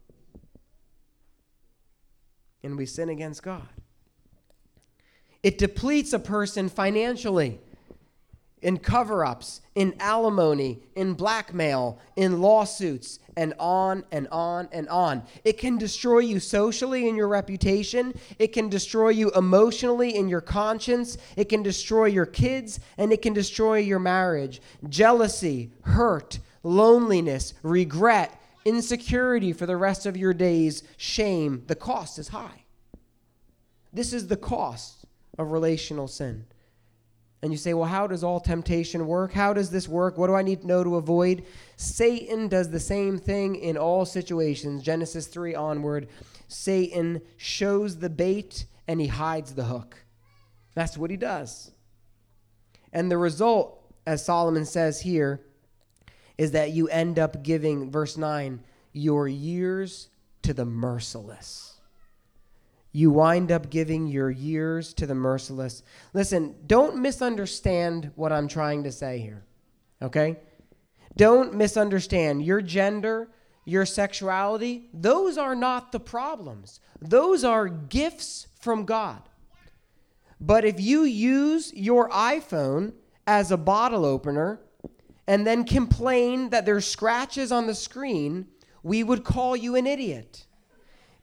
And 2.63 2.77
we 2.77 2.85
sin 2.85 3.09
against 3.09 3.41
God. 3.43 3.67
It 5.41 5.57
depletes 5.57 6.13
a 6.13 6.19
person 6.19 6.69
financially 6.69 7.59
in 8.61 8.77
cover 8.77 9.25
ups, 9.25 9.61
in 9.73 9.95
alimony, 9.99 10.83
in 10.95 11.13
blackmail, 11.13 11.99
in 12.15 12.41
lawsuits, 12.41 13.17
and 13.35 13.53
on 13.57 14.03
and 14.11 14.27
on 14.27 14.69
and 14.71 14.87
on. 14.89 15.23
It 15.43 15.57
can 15.57 15.77
destroy 15.77 16.19
you 16.19 16.39
socially 16.39 17.07
in 17.07 17.15
your 17.15 17.27
reputation. 17.27 18.13
It 18.37 18.53
can 18.53 18.69
destroy 18.69 19.09
you 19.09 19.31
emotionally 19.31 20.15
in 20.15 20.27
your 20.27 20.41
conscience. 20.41 21.17
It 21.35 21.45
can 21.45 21.63
destroy 21.63 22.05
your 22.05 22.27
kids, 22.27 22.79
and 22.97 23.11
it 23.11 23.23
can 23.23 23.33
destroy 23.33 23.79
your 23.79 23.99
marriage. 23.99 24.61
Jealousy, 24.89 25.71
hurt, 25.81 26.39
loneliness, 26.63 27.53
regret, 27.63 28.39
insecurity 28.65 29.53
for 29.53 29.65
the 29.65 29.77
rest 29.77 30.05
of 30.05 30.17
your 30.17 30.33
days, 30.33 30.83
shame. 30.97 31.63
The 31.67 31.75
cost 31.75 32.19
is 32.19 32.29
high. 32.29 32.65
This 33.93 34.13
is 34.13 34.27
the 34.27 34.37
cost 34.37 35.05
of 35.37 35.51
relational 35.51 36.07
sin. 36.07 36.45
And 37.43 37.51
you 37.51 37.57
say, 37.57 37.73
well, 37.73 37.89
how 37.89 38.05
does 38.05 38.23
all 38.23 38.39
temptation 38.39 39.07
work? 39.07 39.33
How 39.33 39.51
does 39.51 39.71
this 39.71 39.87
work? 39.87 40.17
What 40.17 40.27
do 40.27 40.35
I 40.35 40.43
need 40.43 40.61
to 40.61 40.67
know 40.67 40.83
to 40.83 40.97
avoid? 40.97 41.43
Satan 41.75 42.47
does 42.47 42.69
the 42.69 42.79
same 42.79 43.17
thing 43.17 43.55
in 43.55 43.77
all 43.77 44.05
situations. 44.05 44.83
Genesis 44.83 45.25
3 45.25 45.55
onward. 45.55 46.07
Satan 46.47 47.21
shows 47.37 47.97
the 47.97 48.11
bait 48.11 48.65
and 48.87 49.01
he 49.01 49.07
hides 49.07 49.55
the 49.55 49.63
hook. 49.63 49.97
That's 50.75 50.97
what 50.97 51.09
he 51.09 51.17
does. 51.17 51.71
And 52.93 53.09
the 53.09 53.17
result, 53.17 53.81
as 54.05 54.23
Solomon 54.23 54.65
says 54.65 55.01
here, 55.01 55.41
is 56.41 56.53
that 56.53 56.71
you 56.71 56.87
end 56.87 57.19
up 57.19 57.43
giving, 57.43 57.91
verse 57.91 58.17
9, 58.17 58.63
your 58.93 59.27
years 59.27 60.09
to 60.41 60.55
the 60.55 60.65
merciless. 60.65 61.79
You 62.91 63.11
wind 63.11 63.51
up 63.51 63.69
giving 63.69 64.07
your 64.07 64.31
years 64.31 64.91
to 64.95 65.05
the 65.05 65.13
merciless. 65.13 65.83
Listen, 66.15 66.55
don't 66.65 66.97
misunderstand 66.97 68.09
what 68.15 68.31
I'm 68.31 68.47
trying 68.47 68.85
to 68.85 68.91
say 68.91 69.19
here, 69.19 69.45
okay? 70.01 70.37
Don't 71.15 71.53
misunderstand 71.53 72.43
your 72.43 72.63
gender, 72.63 73.29
your 73.63 73.85
sexuality. 73.85 74.89
Those 74.95 75.37
are 75.37 75.53
not 75.53 75.91
the 75.91 75.99
problems, 75.99 76.79
those 76.99 77.43
are 77.43 77.67
gifts 77.67 78.47
from 78.59 78.85
God. 78.85 79.21
But 80.39 80.65
if 80.65 80.81
you 80.81 81.03
use 81.03 81.71
your 81.71 82.09
iPhone 82.09 82.93
as 83.27 83.51
a 83.51 83.57
bottle 83.57 84.05
opener, 84.05 84.59
and 85.27 85.45
then 85.45 85.63
complain 85.63 86.49
that 86.49 86.65
there's 86.65 86.87
scratches 86.87 87.51
on 87.51 87.67
the 87.67 87.75
screen, 87.75 88.47
we 88.83 89.03
would 89.03 89.23
call 89.23 89.55
you 89.55 89.75
an 89.75 89.87
idiot 89.87 90.45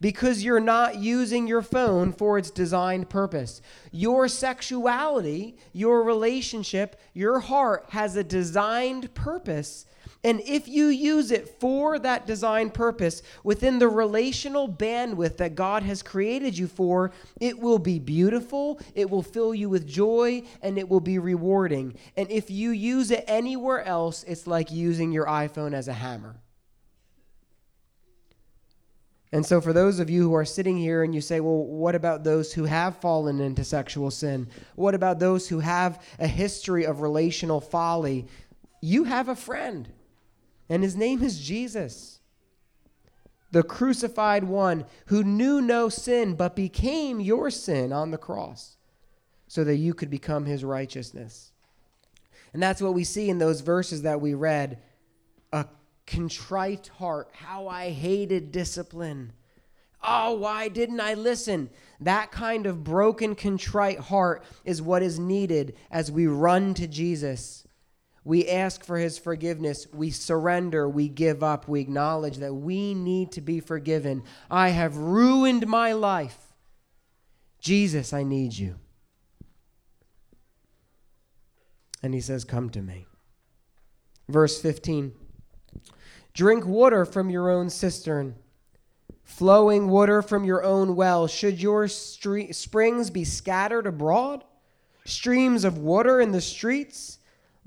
because 0.01 0.45
you're 0.45 0.61
not 0.61 0.97
using 0.97 1.47
your 1.47 1.63
phone 1.63 2.13
for 2.13 2.39
its 2.39 2.51
designed 2.51 3.11
purpose. 3.11 3.61
Your 3.91 4.29
sexuality, 4.29 5.57
your 5.73 6.03
relationship, 6.03 7.01
your 7.15 7.41
heart 7.41 7.87
has 7.91 8.15
a 8.15 8.23
designed 8.23 9.13
purpose 9.15 9.87
and 10.25 10.41
if 10.41 10.67
you 10.67 10.87
use 10.87 11.31
it 11.31 11.61
for 11.61 11.99
that 12.01 12.27
design 12.27 12.71
purpose 12.71 13.23
within 13.45 13.79
the 13.79 13.89
relational 13.89 14.69
bandwidth 14.69 15.37
that 15.37 15.55
God 15.55 15.85
has 15.85 16.03
created 16.03 16.59
you 16.59 16.67
for, 16.67 17.13
it 17.41 17.59
will 17.59 17.79
be 17.79 18.01
beautiful, 18.01 18.81
it 18.97 19.09
will 19.09 19.23
fill 19.23 19.55
you 19.55 19.69
with 19.69 19.87
joy, 19.87 20.43
and 20.61 20.77
it 20.77 20.89
will 20.89 21.01
be 21.01 21.21
rewarding. 21.21 21.95
And 22.17 22.29
if 22.31 22.51
you 22.51 22.71
use 22.71 23.13
it 23.13 23.25
anywhere 23.29 23.85
else, 23.85 24.25
it's 24.25 24.49
like 24.49 24.73
using 24.73 25.13
your 25.13 25.27
iPhone 25.27 25.73
as 25.73 25.87
a 25.87 25.93
hammer. 25.93 26.41
And 29.31 29.45
so, 29.45 29.61
for 29.61 29.75
those 29.75 30.01
of 30.01 30.09
you 30.09 30.23
who 30.23 30.35
are 30.35 30.45
sitting 30.45 30.79
here 30.79 31.05
and 31.05 31.15
you 31.15 31.21
say, 31.21 31.39
well, 31.41 31.63
what 31.63 31.95
about 31.95 32.25
those 32.25 32.53
who 32.53 32.65
have 32.65 32.97
fallen 32.97 33.41
into 33.41 33.63
sexual 33.63 34.11
sin? 34.11 34.49
What 34.75 34.95
about 34.95 35.19
those 35.19 35.47
who 35.47 35.61
have 35.61 36.03
a 36.19 36.27
history 36.27 36.87
of 36.87 37.03
relational 37.03 37.61
folly? 37.61 38.27
You 38.81 39.05
have 39.05 39.29
a 39.29 39.37
friend 39.37 39.87
and 40.69 40.83
his 40.83 40.97
name 40.97 41.23
is 41.23 41.41
Jesus, 41.41 42.21
the 43.51 43.63
crucified 43.63 44.45
one 44.45 44.85
who 45.07 45.25
knew 45.25 45.61
no 45.61 45.89
sin 45.89 46.35
but 46.35 46.55
became 46.55 47.21
your 47.21 47.51
sin 47.51 47.93
on 47.93 48.11
the 48.11 48.19
cross 48.19 48.77
so 49.47 49.65
that 49.65 49.77
you 49.77 49.95
could 49.95 50.11
become 50.11 50.45
his 50.45 50.65
righteousness. 50.65 51.53
And 52.53 52.63
that's 52.63 52.83
what 52.83 52.95
we 52.95 53.05
see 53.05 53.31
in 53.31 53.39
those 53.39 53.63
verses 53.63 54.03
that 54.03 54.21
we 54.21 54.35
read 54.35 54.79
a 55.53 55.67
contrite 56.07 56.89
heart. 56.89 57.31
How 57.33 57.69
I 57.69 57.91
hated 57.91 58.53
discipline. 58.53 59.33
Oh, 60.03 60.35
why 60.35 60.69
didn't 60.69 61.01
I 61.01 61.15
listen? 61.15 61.71
That 62.01 62.31
kind 62.31 62.67
of 62.67 62.85
broken, 62.85 63.35
contrite 63.35 63.99
heart 63.99 64.45
is 64.65 64.81
what 64.83 65.03
is 65.03 65.19
needed 65.19 65.77
as 65.91 66.13
we 66.13 66.27
run 66.27 66.75
to 66.75 66.87
Jesus 66.87 67.67
we 68.29 68.47
ask 68.47 68.85
for 68.85 68.99
his 68.99 69.17
forgiveness. 69.17 69.87
We 69.91 70.11
surrender. 70.11 70.87
We 70.87 71.09
give 71.09 71.43
up. 71.43 71.67
We 71.67 71.81
acknowledge 71.81 72.37
that 72.37 72.53
we 72.53 72.93
need 72.93 73.33
to 73.33 73.41
be 73.41 73.59
forgiven. 73.59 74.23
I 74.51 74.69
have 74.69 74.99
ruined 74.99 75.67
my 75.67 75.95
life. 75.95 76.37
Jesus, 77.59 78.13
I 78.13 78.25
need 78.25 78.53
you. 78.53 78.75
And 82.03 82.13
he 82.13 82.21
says, 82.21 82.45
Come 82.45 82.69
to 82.69 82.83
me. 82.83 83.07
Verse 84.29 84.61
15 84.61 85.15
Drink 86.35 86.67
water 86.67 87.07
from 87.07 87.31
your 87.31 87.49
own 87.49 87.71
cistern, 87.71 88.35
flowing 89.25 89.89
water 89.89 90.21
from 90.21 90.45
your 90.45 90.63
own 90.63 90.95
well. 90.95 91.29
Should 91.29 91.63
your 91.63 91.87
stre- 91.87 92.55
springs 92.55 93.09
be 93.09 93.25
scattered 93.25 93.87
abroad? 93.87 94.45
Streams 95.07 95.65
of 95.65 95.79
water 95.79 96.21
in 96.21 96.33
the 96.33 96.43
streets? 96.43 97.18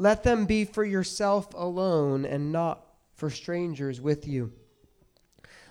Let 0.01 0.23
them 0.23 0.45
be 0.47 0.65
for 0.65 0.83
yourself 0.83 1.53
alone 1.53 2.25
and 2.25 2.51
not 2.51 2.83
for 3.13 3.29
strangers 3.29 4.01
with 4.01 4.27
you. 4.27 4.51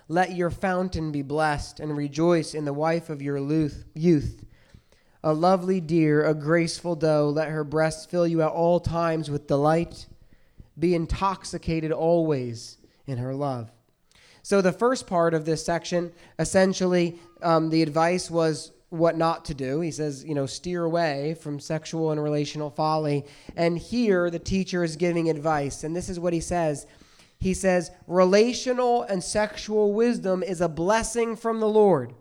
Let 0.07 0.37
your 0.37 0.49
fountain 0.49 1.11
be 1.11 1.21
blessed 1.21 1.81
and 1.81 1.97
rejoice 1.97 2.53
in 2.53 2.63
the 2.63 2.71
wife 2.71 3.09
of 3.09 3.21
your 3.21 3.37
youth. 3.93 4.45
A 5.21 5.33
lovely 5.33 5.81
deer, 5.81 6.25
a 6.25 6.33
graceful 6.33 6.95
doe, 6.95 7.27
let 7.27 7.49
her 7.49 7.65
breasts 7.65 8.05
fill 8.05 8.25
you 8.25 8.41
at 8.41 8.47
all 8.47 8.79
times 8.79 9.29
with 9.29 9.47
delight. 9.47 10.07
Be 10.79 10.95
intoxicated 10.95 11.91
always 11.91 12.77
in 13.07 13.17
her 13.17 13.35
love. 13.35 13.69
So, 14.43 14.61
the 14.61 14.71
first 14.71 15.07
part 15.07 15.33
of 15.33 15.43
this 15.43 15.65
section, 15.65 16.13
essentially, 16.39 17.19
um, 17.41 17.69
the 17.69 17.81
advice 17.81 18.31
was 18.31 18.71
what 18.91 19.17
not 19.17 19.45
to 19.45 19.53
do. 19.53 19.79
He 19.79 19.89
says, 19.89 20.23
you 20.23 20.35
know, 20.35 20.45
steer 20.45 20.83
away 20.83 21.33
from 21.33 21.59
sexual 21.59 22.11
and 22.11 22.21
relational 22.21 22.69
folly. 22.69 23.25
And 23.55 23.77
here, 23.77 24.29
the 24.29 24.37
teacher 24.37 24.83
is 24.83 24.95
giving 24.97 25.29
advice. 25.29 25.83
And 25.83 25.95
this 25.95 26.09
is 26.09 26.19
what 26.19 26.33
he 26.33 26.41
says 26.41 26.85
He 27.39 27.53
says, 27.55 27.89
relational 28.05 29.01
and 29.03 29.23
sexual 29.23 29.93
wisdom 29.93 30.43
is 30.43 30.61
a 30.61 30.69
blessing 30.69 31.35
from 31.35 31.59
the 31.59 31.69
Lord. 31.69 32.13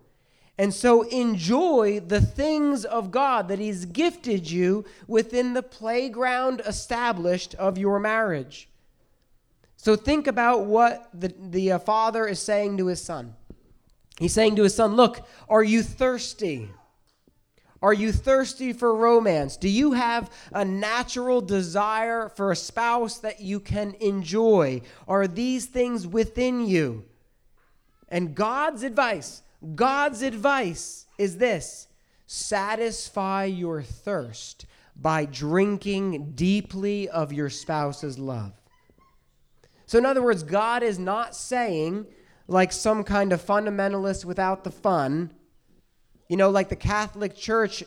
And 0.57 0.73
so 0.73 1.03
enjoy 1.03 2.01
the 2.01 2.21
things 2.21 2.85
of 2.85 3.11
God 3.11 3.49
that 3.49 3.59
He's 3.59 3.85
gifted 3.87 4.51
you 4.51 4.85
within 5.09 5.55
the 5.55 5.63
playground 5.63 6.63
established 6.67 7.55
of 7.55 7.79
your 7.79 7.99
marriage. 7.99 8.69
So 9.77 9.97
think 9.97 10.27
about 10.27 10.67
what 10.67 11.09
the, 11.15 11.35
the 11.41 11.73
uh, 11.73 11.79
father 11.79 12.27
is 12.27 12.39
saying 12.39 12.77
to 12.77 12.89
his 12.89 13.03
son. 13.03 13.35
He's 14.21 14.35
saying 14.35 14.57
to 14.57 14.65
his 14.65 14.75
son, 14.75 14.97
Look, 14.97 15.27
are 15.49 15.65
you 15.65 15.83
thirsty? 15.83 16.69
Are 17.83 17.95
you 17.95 18.13
thirsty 18.13 18.75
for 18.75 18.95
romance? 18.95 19.57
Do 19.57 19.69
you 19.71 19.93
have 19.93 20.31
a 20.53 20.63
natural 20.63 21.41
desire 21.41 22.29
for 22.29 22.53
a 22.53 22.57
spouse 22.57 23.19
that 23.21 23.41
you 23.41 23.59
can 23.59 23.95
enjoy? 23.95 24.83
Are 25.09 25.27
these 25.27 25.65
things 25.65 26.07
within 26.07 26.67
you? 26.67 27.07
And 28.11 28.35
God's 28.35 28.83
advice, 28.83 29.41
God's 29.75 30.21
advice 30.21 31.07
is 31.17 31.39
this 31.39 31.89
satisfy 32.27 33.45
your 33.47 33.83
thirst 33.83 34.67
by 34.95 35.25
drinking 35.25 36.33
deeply 36.33 37.09
of 37.09 37.33
your 37.33 37.49
spouse's 37.49 38.19
love. 38.19 38.53
So, 39.87 39.97
in 39.97 40.05
other 40.05 40.23
words, 40.23 40.43
God 40.43 40.83
is 40.83 40.99
not 40.99 41.35
saying, 41.35 42.07
like 42.51 42.73
some 42.73 43.05
kind 43.05 43.33
of 43.33 43.41
fundamentalist 43.41 44.25
without 44.25 44.65
the 44.65 44.73
fun, 44.73 45.31
you 46.29 46.37
know, 46.37 46.51
like 46.51 46.69
the 46.69 46.75
Catholic 46.75 47.37
Church 47.37 47.85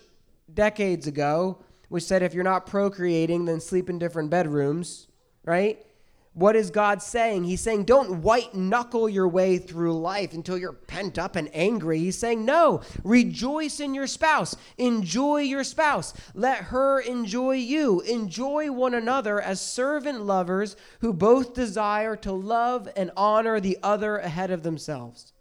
decades 0.53 1.05
ago, 1.05 1.57
which 1.89 2.05
said 2.05 2.23
if 2.23 2.33
you're 2.33 2.45
not 2.45 2.65
procreating, 2.65 3.43
then 3.43 3.59
sleep 3.59 3.89
in 3.89 3.99
different 3.99 4.29
bedrooms, 4.29 5.07
right? 5.43 5.85
What 6.35 6.55
is 6.55 6.71
God 6.71 7.03
saying? 7.03 7.43
He's 7.43 7.61
saying, 7.61 7.83
don't 7.83 8.23
white 8.23 8.55
knuckle 8.55 9.07
your 9.07 9.27
way 9.27 9.59
through 9.59 9.99
life 9.99 10.33
until 10.33 10.57
you're 10.57 10.73
pent 10.73 11.19
up 11.19 11.35
and 11.35 11.47
angry. 11.53 11.99
He's 11.99 12.17
saying, 12.17 12.43
no, 12.43 12.81
rejoice 13.03 13.79
in 13.79 13.93
your 13.93 14.07
spouse. 14.07 14.55
Enjoy 14.79 15.41
your 15.41 15.63
spouse. 15.63 16.11
Let 16.33 16.57
her 16.65 16.99
enjoy 16.99 17.57
you. 17.57 18.01
Enjoy 18.01 18.71
one 18.71 18.95
another 18.95 19.39
as 19.39 19.61
servant 19.61 20.21
lovers 20.21 20.75
who 21.01 21.13
both 21.13 21.53
desire 21.53 22.15
to 22.17 22.31
love 22.31 22.89
and 22.95 23.11
honor 23.15 23.59
the 23.59 23.77
other 23.83 24.17
ahead 24.17 24.49
of 24.49 24.63
themselves. 24.63 25.33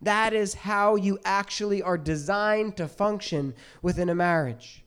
That 0.00 0.32
is 0.32 0.54
how 0.54 0.96
you 0.96 1.18
actually 1.26 1.82
are 1.82 1.98
designed 1.98 2.78
to 2.78 2.88
function 2.88 3.54
within 3.82 4.08
a 4.08 4.14
marriage. 4.14 4.84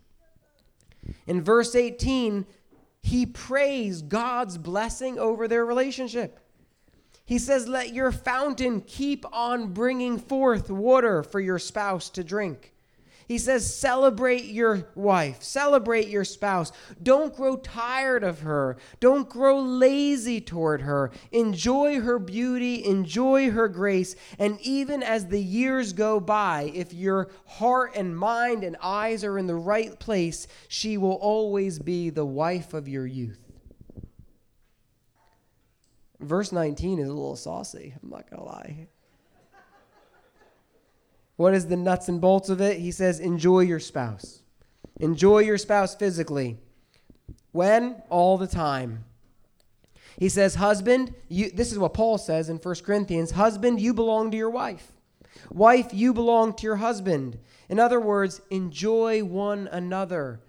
In 1.26 1.44
verse 1.44 1.76
18, 1.76 2.46
he 3.08 3.26
prays 3.26 4.02
God's 4.02 4.58
blessing 4.58 5.18
over 5.18 5.48
their 5.48 5.66
relationship. 5.66 6.40
He 7.24 7.40
says, 7.40 7.66
Let 7.66 7.94
your 7.94 8.12
fountain 8.12 8.82
keep 8.82 9.26
on 9.32 9.72
bringing 9.72 10.20
forth 10.20 10.70
water 10.70 11.24
for 11.24 11.40
your 11.40 11.58
spouse 11.58 12.10
to 12.12 12.24
drink. 12.24 12.74
He 13.28 13.38
says, 13.38 13.76
celebrate 13.76 14.46
your 14.46 14.88
wife, 14.96 15.44
celebrate 15.44 16.08
your 16.08 16.24
spouse. 16.24 16.72
Don't 17.04 17.36
grow 17.36 17.58
tired 17.58 18.24
of 18.24 18.40
her, 18.40 18.78
don't 19.02 19.28
grow 19.28 19.60
lazy 19.60 20.40
toward 20.40 20.82
her. 20.82 21.12
Enjoy 21.34 22.00
her 22.00 22.20
beauty, 22.20 22.86
enjoy 22.86 23.52
her 23.52 23.68
grace. 23.68 24.16
And 24.40 24.62
even 24.62 25.04
as 25.04 25.28
the 25.28 25.42
years 25.42 25.92
go 25.92 26.22
by, 26.22 26.72
if 26.74 26.94
your 26.94 27.30
heart 27.46 27.92
and 27.96 28.18
mind 28.18 28.64
and 28.64 28.78
eyes 28.82 29.26
are 29.26 29.38
in 29.38 29.48
the 29.48 29.56
right 29.56 30.00
place, 30.00 30.48
she 30.70 30.98
will 30.98 31.16
always 31.16 31.80
be 31.80 32.10
the 32.10 32.26
wife 32.26 32.74
of 32.74 32.88
your 32.88 33.06
youth. 33.06 33.42
Verse 36.22 36.54
19 36.54 37.00
is 37.00 37.10
a 37.10 37.14
little 37.14 37.36
saucy, 37.36 37.94
I'm 38.02 38.10
not 38.10 38.30
going 38.30 38.42
to 38.42 38.46
lie. 38.46 38.88
What 41.38 41.54
is 41.54 41.68
the 41.68 41.78
nuts 41.78 42.10
and 42.10 42.20
bolts 42.20 42.50
of 42.50 42.62
it? 42.62 42.80
He 42.80 42.92
says, 42.92 43.20
enjoy 43.20 43.62
your 43.62 43.80
spouse. 43.80 44.42
Enjoy 45.00 45.40
your 45.40 45.58
spouse 45.58 45.96
physically. 45.96 46.58
When? 47.52 48.02
All 48.10 48.38
the 48.38 48.48
time. 48.48 49.06
He 50.18 50.30
says, 50.30 50.56
Husband, 50.56 51.14
you, 51.30 51.52
this 51.52 51.72
is 51.72 51.78
what 51.78 51.94
Paul 51.94 52.18
says 52.18 52.50
in 52.50 52.58
1 52.58 52.76
Corinthians 52.84 53.32
Husband, 53.32 53.80
you 53.80 53.94
belong 53.94 54.32
to 54.32 54.38
your 54.38 54.50
wife. 54.50 54.92
Wife, 55.52 55.94
you 55.94 56.14
belong 56.14 56.54
to 56.56 56.64
your 56.64 56.78
husband. 56.78 57.38
In 57.70 57.80
other 57.80 58.00
words, 58.00 58.42
enjoy 58.50 59.24
one 59.24 59.68
another 59.72 60.40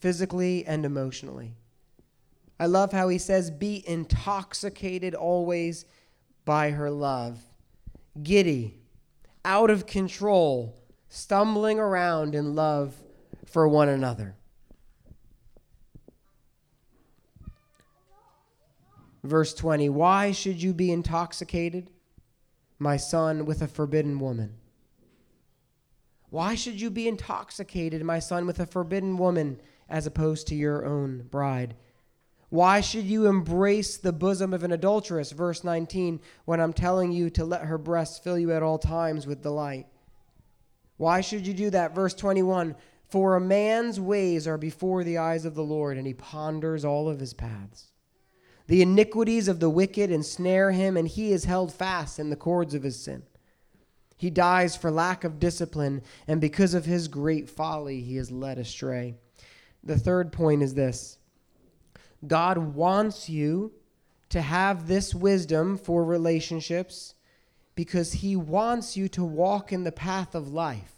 physically 0.00 0.64
and 0.64 0.86
emotionally. 0.86 1.52
I 2.58 2.66
love 2.66 2.92
how 2.92 3.08
he 3.08 3.18
says, 3.18 3.50
Be 3.50 3.84
intoxicated 3.86 5.14
always 5.14 5.84
by 6.44 6.70
her 6.70 6.90
love. 6.90 7.38
Giddy, 8.22 8.78
out 9.44 9.70
of 9.70 9.86
control, 9.86 10.78
stumbling 11.08 11.78
around 11.78 12.34
in 12.34 12.54
love 12.54 12.94
for 13.44 13.66
one 13.68 13.88
another. 13.88 14.36
Verse 19.24 19.54
20 19.54 19.88
Why 19.88 20.32
should 20.32 20.62
you 20.62 20.72
be 20.72 20.90
intoxicated, 20.90 21.90
my 22.78 22.96
son, 22.96 23.46
with 23.46 23.62
a 23.62 23.68
forbidden 23.68 24.18
woman? 24.18 24.54
Why 26.30 26.54
should 26.54 26.80
you 26.80 26.90
be 26.90 27.08
intoxicated, 27.08 28.02
my 28.04 28.18
son, 28.18 28.46
with 28.46 28.58
a 28.58 28.66
forbidden 28.66 29.18
woman 29.18 29.60
as 29.88 30.06
opposed 30.06 30.46
to 30.48 30.54
your 30.54 30.84
own 30.84 31.26
bride? 31.30 31.74
Why 32.52 32.82
should 32.82 33.06
you 33.06 33.28
embrace 33.28 33.96
the 33.96 34.12
bosom 34.12 34.52
of 34.52 34.62
an 34.62 34.72
adulteress? 34.72 35.32
Verse 35.32 35.64
19, 35.64 36.20
when 36.44 36.60
I'm 36.60 36.74
telling 36.74 37.10
you 37.10 37.30
to 37.30 37.46
let 37.46 37.62
her 37.62 37.78
breasts 37.78 38.18
fill 38.18 38.38
you 38.38 38.52
at 38.52 38.62
all 38.62 38.76
times 38.76 39.26
with 39.26 39.42
delight. 39.42 39.86
Why 40.98 41.22
should 41.22 41.46
you 41.46 41.54
do 41.54 41.70
that? 41.70 41.94
Verse 41.94 42.12
21, 42.12 42.76
for 43.08 43.36
a 43.36 43.40
man's 43.40 43.98
ways 43.98 44.46
are 44.46 44.58
before 44.58 45.02
the 45.02 45.16
eyes 45.16 45.46
of 45.46 45.54
the 45.54 45.64
Lord, 45.64 45.96
and 45.96 46.06
he 46.06 46.12
ponders 46.12 46.84
all 46.84 47.08
of 47.08 47.20
his 47.20 47.32
paths. 47.32 47.86
The 48.66 48.82
iniquities 48.82 49.48
of 49.48 49.58
the 49.58 49.70
wicked 49.70 50.10
ensnare 50.10 50.72
him, 50.72 50.98
and 50.98 51.08
he 51.08 51.32
is 51.32 51.46
held 51.46 51.72
fast 51.72 52.18
in 52.18 52.28
the 52.28 52.36
cords 52.36 52.74
of 52.74 52.82
his 52.82 53.02
sin. 53.02 53.22
He 54.18 54.28
dies 54.28 54.76
for 54.76 54.90
lack 54.90 55.24
of 55.24 55.40
discipline, 55.40 56.02
and 56.28 56.38
because 56.38 56.74
of 56.74 56.84
his 56.84 57.08
great 57.08 57.48
folly, 57.48 58.02
he 58.02 58.18
is 58.18 58.30
led 58.30 58.58
astray. 58.58 59.14
The 59.82 59.98
third 59.98 60.32
point 60.32 60.62
is 60.62 60.74
this 60.74 61.16
God 62.26 62.58
wants 62.58 63.28
you 63.28 63.72
to 64.28 64.40
have 64.40 64.88
this 64.88 65.14
wisdom 65.14 65.76
for 65.76 66.04
relationships 66.04 67.14
because 67.74 68.12
He 68.12 68.36
wants 68.36 68.96
you 68.96 69.08
to 69.08 69.24
walk 69.24 69.72
in 69.72 69.84
the 69.84 69.92
path 69.92 70.34
of 70.34 70.52
life 70.52 70.94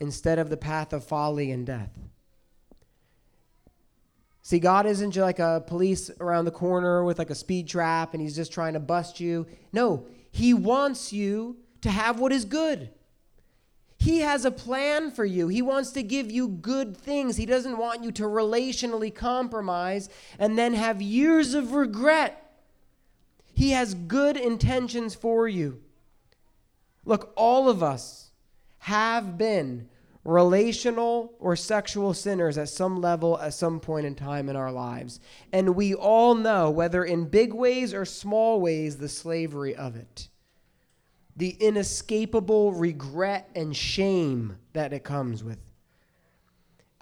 instead 0.00 0.38
of 0.38 0.50
the 0.50 0.56
path 0.56 0.92
of 0.92 1.04
folly 1.04 1.50
and 1.50 1.66
death. 1.66 1.90
See, 4.42 4.60
God 4.60 4.86
isn't 4.86 5.10
just 5.10 5.24
like 5.24 5.40
a 5.40 5.64
police 5.66 6.10
around 6.20 6.44
the 6.44 6.52
corner 6.52 7.02
with 7.02 7.18
like 7.18 7.30
a 7.30 7.34
speed 7.34 7.68
trap 7.68 8.14
and 8.14 8.22
He's 8.22 8.36
just 8.36 8.52
trying 8.52 8.74
to 8.74 8.80
bust 8.80 9.20
you. 9.20 9.46
No, 9.72 10.06
He 10.30 10.54
wants 10.54 11.12
you 11.12 11.56
to 11.82 11.90
have 11.90 12.20
what 12.20 12.32
is 12.32 12.44
good. 12.44 12.90
He 14.06 14.20
has 14.20 14.44
a 14.44 14.52
plan 14.52 15.10
for 15.10 15.24
you. 15.24 15.48
He 15.48 15.62
wants 15.62 15.90
to 15.90 16.02
give 16.04 16.30
you 16.30 16.46
good 16.46 16.96
things. 16.96 17.36
He 17.36 17.44
doesn't 17.44 17.76
want 17.76 18.04
you 18.04 18.12
to 18.12 18.22
relationally 18.22 19.12
compromise 19.12 20.08
and 20.38 20.56
then 20.56 20.74
have 20.74 21.02
years 21.02 21.54
of 21.54 21.72
regret. 21.72 22.56
He 23.52 23.72
has 23.72 23.94
good 23.94 24.36
intentions 24.36 25.16
for 25.16 25.48
you. 25.48 25.80
Look, 27.04 27.32
all 27.34 27.68
of 27.68 27.82
us 27.82 28.30
have 28.78 29.36
been 29.36 29.88
relational 30.22 31.34
or 31.40 31.56
sexual 31.56 32.14
sinners 32.14 32.56
at 32.58 32.68
some 32.68 33.00
level 33.00 33.40
at 33.40 33.54
some 33.54 33.80
point 33.80 34.06
in 34.06 34.14
time 34.14 34.48
in 34.48 34.54
our 34.54 34.70
lives. 34.70 35.18
And 35.52 35.74
we 35.74 35.94
all 35.94 36.36
know, 36.36 36.70
whether 36.70 37.04
in 37.04 37.24
big 37.24 37.52
ways 37.52 37.92
or 37.92 38.04
small 38.04 38.60
ways, 38.60 38.98
the 38.98 39.08
slavery 39.08 39.74
of 39.74 39.96
it. 39.96 40.28
The 41.36 41.50
inescapable 41.60 42.72
regret 42.72 43.48
and 43.54 43.76
shame 43.76 44.56
that 44.72 44.92
it 44.92 45.04
comes 45.04 45.44
with. 45.44 45.58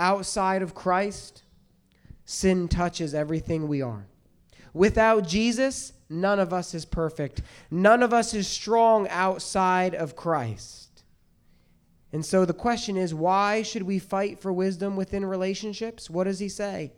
Outside 0.00 0.62
of 0.62 0.74
Christ, 0.74 1.42
sin 2.24 2.68
touches 2.68 3.14
everything 3.14 3.68
we 3.68 3.80
are. 3.80 4.06
Without 4.72 5.26
Jesus, 5.26 5.92
none 6.10 6.40
of 6.40 6.52
us 6.52 6.74
is 6.74 6.84
perfect. 6.84 7.42
None 7.70 8.02
of 8.02 8.12
us 8.12 8.34
is 8.34 8.48
strong 8.48 9.06
outside 9.08 9.94
of 9.94 10.16
Christ. 10.16 11.04
And 12.12 12.24
so 12.24 12.44
the 12.44 12.52
question 12.52 12.96
is 12.96 13.14
why 13.14 13.62
should 13.62 13.82
we 13.82 14.00
fight 14.00 14.40
for 14.40 14.52
wisdom 14.52 14.96
within 14.96 15.24
relationships? 15.24 16.10
What 16.10 16.24
does 16.24 16.40
he 16.40 16.48
say? 16.48 16.92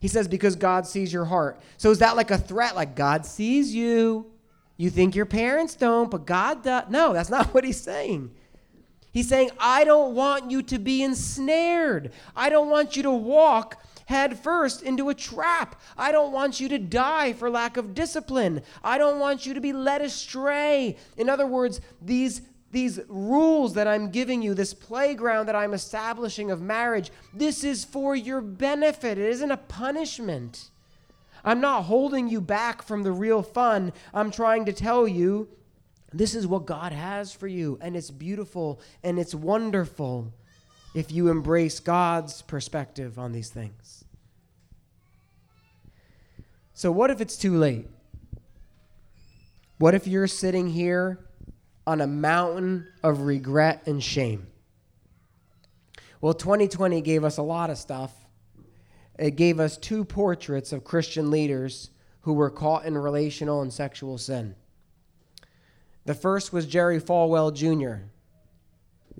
He 0.00 0.08
says, 0.08 0.28
because 0.28 0.56
God 0.56 0.86
sees 0.86 1.12
your 1.12 1.24
heart. 1.24 1.60
So 1.78 1.90
is 1.90 1.98
that 1.98 2.16
like 2.16 2.30
a 2.30 2.38
threat? 2.38 2.76
Like 2.76 2.94
God 2.94 3.24
sees 3.24 3.74
you? 3.74 4.30
You 4.76 4.90
think 4.90 5.14
your 5.14 5.26
parents 5.26 5.74
don't, 5.74 6.10
but 6.10 6.26
God 6.26 6.62
does. 6.62 6.84
No, 6.90 7.12
that's 7.12 7.30
not 7.30 7.46
what 7.54 7.64
he's 7.64 7.80
saying. 7.80 8.30
He's 9.12 9.28
saying, 9.28 9.50
I 9.58 9.84
don't 9.84 10.14
want 10.14 10.50
you 10.50 10.62
to 10.64 10.78
be 10.78 11.02
ensnared. 11.02 12.12
I 12.34 12.50
don't 12.50 12.68
want 12.68 12.96
you 12.96 13.02
to 13.04 13.10
walk 13.10 13.82
head 14.06 14.38
first 14.38 14.82
into 14.82 15.08
a 15.08 15.14
trap. 15.14 15.80
I 15.96 16.12
don't 16.12 16.32
want 16.32 16.60
you 16.60 16.68
to 16.68 16.78
die 16.78 17.32
for 17.32 17.50
lack 17.50 17.76
of 17.76 17.94
discipline. 17.94 18.62
I 18.84 18.98
don't 18.98 19.18
want 19.18 19.46
you 19.46 19.54
to 19.54 19.60
be 19.60 19.72
led 19.72 20.02
astray. 20.02 20.96
In 21.16 21.28
other 21.28 21.46
words, 21.46 21.80
these 22.00 22.42
these 22.72 23.00
rules 23.08 23.72
that 23.74 23.88
I'm 23.88 24.10
giving 24.10 24.42
you, 24.42 24.52
this 24.52 24.74
playground 24.74 25.46
that 25.46 25.56
I'm 25.56 25.72
establishing 25.72 26.50
of 26.50 26.60
marriage, 26.60 27.10
this 27.32 27.64
is 27.64 27.84
for 27.84 28.14
your 28.14 28.42
benefit. 28.42 29.16
It 29.16 29.30
isn't 29.30 29.50
a 29.50 29.56
punishment. 29.56 30.70
I'm 31.46 31.60
not 31.60 31.82
holding 31.82 32.28
you 32.28 32.40
back 32.40 32.82
from 32.82 33.04
the 33.04 33.12
real 33.12 33.40
fun. 33.40 33.92
I'm 34.12 34.32
trying 34.32 34.64
to 34.64 34.72
tell 34.72 35.06
you 35.06 35.48
this 36.12 36.34
is 36.34 36.44
what 36.46 36.66
God 36.66 36.92
has 36.92 37.32
for 37.32 37.46
you, 37.46 37.78
and 37.80 37.96
it's 37.96 38.10
beautiful 38.10 38.80
and 39.04 39.18
it's 39.18 39.34
wonderful 39.34 40.34
if 40.92 41.12
you 41.12 41.28
embrace 41.28 41.78
God's 41.78 42.42
perspective 42.42 43.16
on 43.16 43.30
these 43.30 43.48
things. 43.48 44.04
So, 46.74 46.90
what 46.90 47.10
if 47.10 47.20
it's 47.20 47.36
too 47.36 47.56
late? 47.56 47.88
What 49.78 49.94
if 49.94 50.06
you're 50.06 50.26
sitting 50.26 50.68
here 50.68 51.20
on 51.86 52.00
a 52.00 52.06
mountain 52.06 52.88
of 53.04 53.20
regret 53.20 53.82
and 53.86 54.02
shame? 54.02 54.48
Well, 56.20 56.34
2020 56.34 57.00
gave 57.02 57.24
us 57.24 57.36
a 57.36 57.42
lot 57.42 57.70
of 57.70 57.78
stuff 57.78 58.25
it 59.18 59.36
gave 59.36 59.60
us 59.60 59.76
two 59.76 60.04
portraits 60.04 60.72
of 60.72 60.84
Christian 60.84 61.30
leaders 61.30 61.90
who 62.22 62.32
were 62.32 62.50
caught 62.50 62.84
in 62.84 62.96
relational 62.98 63.62
and 63.62 63.72
sexual 63.72 64.18
sin. 64.18 64.54
The 66.04 66.14
first 66.14 66.52
was 66.52 66.66
Jerry 66.66 67.00
Falwell 67.00 67.54
Jr. 67.54 68.04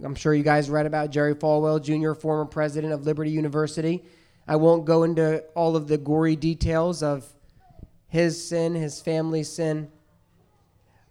I'm 0.04 0.14
sure 0.14 0.34
you 0.34 0.42
guys 0.42 0.68
read 0.68 0.86
about 0.86 1.10
Jerry 1.10 1.34
Falwell 1.34 1.82
Jr., 1.82 2.12
former 2.12 2.44
president 2.44 2.92
of 2.92 3.06
Liberty 3.06 3.30
University. 3.30 4.04
I 4.46 4.56
won't 4.56 4.84
go 4.84 5.02
into 5.02 5.42
all 5.54 5.74
of 5.74 5.88
the 5.88 5.98
gory 5.98 6.36
details 6.36 7.02
of 7.02 7.26
his 8.08 8.46
sin, 8.46 8.74
his 8.74 9.00
family's 9.00 9.50
sin. 9.50 9.90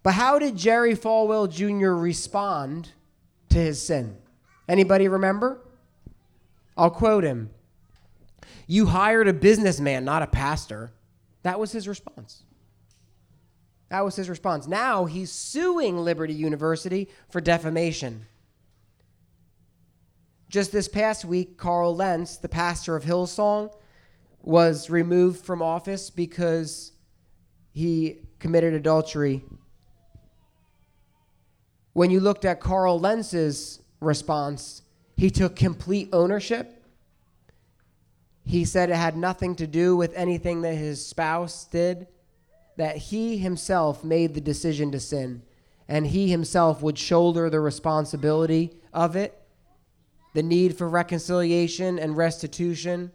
But 0.03 0.13
how 0.13 0.37
did 0.37 0.55
Jerry 0.55 0.95
Falwell 0.95 1.49
Jr. 1.49 1.91
respond 1.91 2.91
to 3.49 3.57
his 3.57 3.81
sin? 3.81 4.17
Anybody 4.69 5.07
remember? 5.07 5.61
I'll 6.77 6.91
quote 6.91 7.23
him. 7.23 7.49
You 8.67 8.87
hired 8.87 9.27
a 9.27 9.33
businessman, 9.33 10.05
not 10.05 10.21
a 10.21 10.27
pastor. 10.27 10.91
That 11.43 11.59
was 11.59 11.71
his 11.71 11.87
response. 11.87 12.43
That 13.89 14.03
was 14.03 14.15
his 14.15 14.29
response. 14.29 14.67
Now 14.67 15.05
he's 15.05 15.31
suing 15.31 15.97
Liberty 15.97 16.33
University 16.33 17.09
for 17.29 17.39
defamation. 17.39 18.25
Just 20.49 20.71
this 20.71 20.87
past 20.87 21.25
week, 21.25 21.57
Carl 21.57 21.95
Lentz, 21.95 22.37
the 22.37 22.49
pastor 22.49 22.95
of 22.95 23.03
Hillsong, 23.03 23.71
was 24.41 24.89
removed 24.89 25.43
from 25.43 25.61
office 25.61 26.09
because 26.09 26.93
he 27.71 28.19
committed 28.39 28.73
adultery. 28.73 29.43
When 31.93 32.11
you 32.11 32.19
looked 32.19 32.45
at 32.45 32.59
Carl 32.59 32.99
Lentz's 32.99 33.81
response, 33.99 34.81
he 35.15 35.29
took 35.29 35.55
complete 35.55 36.09
ownership 36.11 36.74
he 38.45 38.63
said 38.63 38.89
it 38.89 38.95
had 38.95 39.17
nothing 39.17 39.55
to 39.55 39.65
do 39.65 39.95
with 39.95 40.13
anything 40.13 40.61
that 40.61 40.75
his 40.75 41.05
spouse 41.05 41.65
did, 41.65 42.07
that 42.77 42.95
he 42.95 43.37
himself 43.37 44.03
made 44.03 44.33
the 44.33 44.41
decision 44.41 44.91
to 44.91 44.99
sin, 44.99 45.41
and 45.87 46.07
he 46.07 46.29
himself 46.29 46.81
would 46.81 46.97
shoulder 46.97 47.49
the 47.49 47.59
responsibility 47.59 48.71
of 48.93 49.15
it, 49.15 49.41
the 50.35 50.43
need 50.43 50.77
for 50.77 50.87
reconciliation 50.87 51.97
and 51.97 52.15
restitution. 52.15 53.11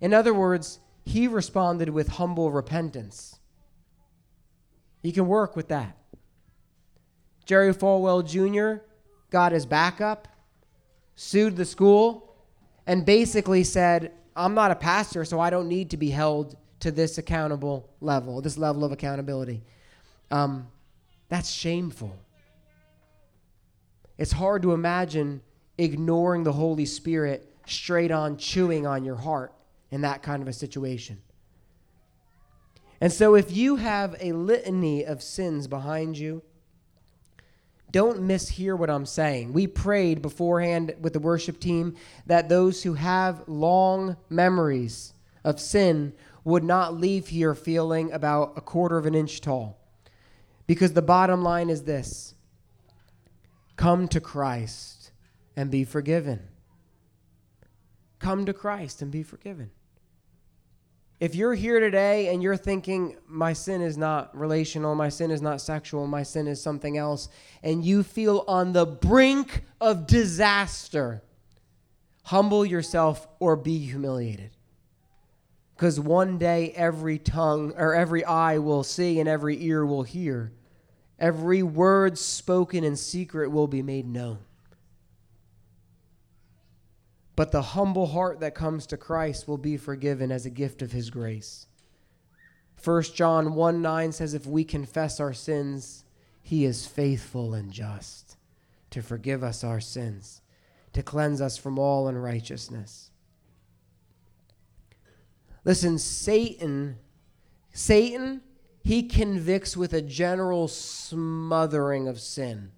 In 0.00 0.12
other 0.12 0.34
words, 0.34 0.80
he 1.06 1.28
responded 1.28 1.88
with 1.88 2.08
humble 2.08 2.50
repentance. 2.50 3.38
You 5.02 5.12
can 5.12 5.26
work 5.26 5.56
with 5.56 5.68
that. 5.68 5.96
Jerry 7.46 7.72
Falwell 7.72 8.26
Jr. 8.26 8.84
got 9.30 9.52
his 9.52 9.66
backup, 9.66 10.28
sued 11.14 11.56
the 11.56 11.64
school, 11.64 12.34
and 12.86 13.06
basically 13.06 13.64
said, 13.64 14.12
I'm 14.36 14.54
not 14.54 14.70
a 14.70 14.76
pastor, 14.76 15.24
so 15.24 15.38
I 15.40 15.50
don't 15.50 15.68
need 15.68 15.90
to 15.90 15.96
be 15.96 16.10
held 16.10 16.56
to 16.80 16.90
this 16.90 17.18
accountable 17.18 17.88
level, 18.00 18.40
this 18.40 18.58
level 18.58 18.84
of 18.84 18.92
accountability. 18.92 19.62
Um, 20.30 20.68
that's 21.28 21.50
shameful. 21.50 22.16
It's 24.18 24.32
hard 24.32 24.62
to 24.62 24.72
imagine 24.72 25.40
ignoring 25.78 26.44
the 26.44 26.52
Holy 26.52 26.86
Spirit 26.86 27.48
straight 27.66 28.10
on 28.10 28.36
chewing 28.36 28.86
on 28.86 29.04
your 29.04 29.16
heart 29.16 29.52
in 29.90 30.02
that 30.02 30.22
kind 30.22 30.42
of 30.42 30.48
a 30.48 30.52
situation. 30.52 31.20
And 33.00 33.12
so, 33.12 33.34
if 33.34 33.50
you 33.50 33.76
have 33.76 34.16
a 34.20 34.32
litany 34.32 35.04
of 35.04 35.22
sins 35.22 35.66
behind 35.66 36.16
you, 36.16 36.42
don't 37.94 38.22
mishear 38.22 38.76
what 38.76 38.90
I'm 38.90 39.06
saying. 39.06 39.52
We 39.52 39.68
prayed 39.68 40.20
beforehand 40.20 40.96
with 41.00 41.12
the 41.12 41.20
worship 41.20 41.60
team 41.60 41.94
that 42.26 42.48
those 42.48 42.82
who 42.82 42.94
have 42.94 43.44
long 43.46 44.16
memories 44.28 45.14
of 45.44 45.60
sin 45.60 46.12
would 46.42 46.64
not 46.64 46.98
leave 46.98 47.28
here 47.28 47.54
feeling 47.54 48.10
about 48.10 48.54
a 48.56 48.60
quarter 48.60 48.98
of 48.98 49.06
an 49.06 49.14
inch 49.14 49.40
tall. 49.40 49.78
Because 50.66 50.94
the 50.94 51.02
bottom 51.02 51.44
line 51.44 51.70
is 51.70 51.84
this 51.84 52.34
come 53.76 54.08
to 54.08 54.20
Christ 54.20 55.12
and 55.54 55.70
be 55.70 55.84
forgiven. 55.84 56.48
Come 58.18 58.44
to 58.46 58.52
Christ 58.52 59.02
and 59.02 59.12
be 59.12 59.22
forgiven. 59.22 59.70
If 61.20 61.34
you're 61.34 61.54
here 61.54 61.78
today 61.78 62.32
and 62.32 62.42
you're 62.42 62.56
thinking, 62.56 63.16
my 63.26 63.52
sin 63.52 63.80
is 63.82 63.96
not 63.96 64.36
relational, 64.36 64.94
my 64.94 65.08
sin 65.08 65.30
is 65.30 65.40
not 65.40 65.60
sexual, 65.60 66.06
my 66.06 66.24
sin 66.24 66.48
is 66.48 66.60
something 66.60 66.98
else, 66.98 67.28
and 67.62 67.84
you 67.84 68.02
feel 68.02 68.44
on 68.48 68.72
the 68.72 68.84
brink 68.84 69.62
of 69.80 70.06
disaster, 70.06 71.22
humble 72.24 72.66
yourself 72.66 73.28
or 73.38 73.54
be 73.54 73.78
humiliated. 73.78 74.50
Because 75.76 76.00
one 76.00 76.38
day 76.38 76.72
every 76.76 77.18
tongue 77.18 77.72
or 77.76 77.94
every 77.94 78.24
eye 78.24 78.58
will 78.58 78.82
see 78.82 79.20
and 79.20 79.28
every 79.28 79.62
ear 79.64 79.86
will 79.86 80.02
hear. 80.04 80.52
Every 81.18 81.62
word 81.62 82.18
spoken 82.18 82.82
in 82.84 82.96
secret 82.96 83.50
will 83.50 83.66
be 83.66 83.82
made 83.82 84.06
known. 84.06 84.38
But 87.36 87.50
the 87.50 87.62
humble 87.62 88.06
heart 88.06 88.40
that 88.40 88.54
comes 88.54 88.86
to 88.86 88.96
Christ 88.96 89.48
will 89.48 89.58
be 89.58 89.76
forgiven 89.76 90.30
as 90.30 90.46
a 90.46 90.50
gift 90.50 90.82
of 90.82 90.92
his 90.92 91.10
grace. 91.10 91.66
1 92.82 93.02
John 93.14 93.54
1 93.54 93.82
9 93.82 94.12
says, 94.12 94.34
If 94.34 94.46
we 94.46 94.64
confess 94.64 95.18
our 95.18 95.32
sins, 95.32 96.04
he 96.42 96.64
is 96.64 96.86
faithful 96.86 97.54
and 97.54 97.72
just 97.72 98.36
to 98.90 99.02
forgive 99.02 99.42
us 99.42 99.64
our 99.64 99.80
sins, 99.80 100.42
to 100.92 101.02
cleanse 101.02 101.40
us 101.40 101.56
from 101.56 101.78
all 101.78 102.06
unrighteousness. 102.06 103.10
Listen, 105.64 105.98
Satan, 105.98 106.98
Satan, 107.72 108.42
he 108.82 109.02
convicts 109.02 109.76
with 109.76 109.94
a 109.94 110.02
general 110.02 110.68
smothering 110.68 112.06
of 112.06 112.20
sin. 112.20 112.70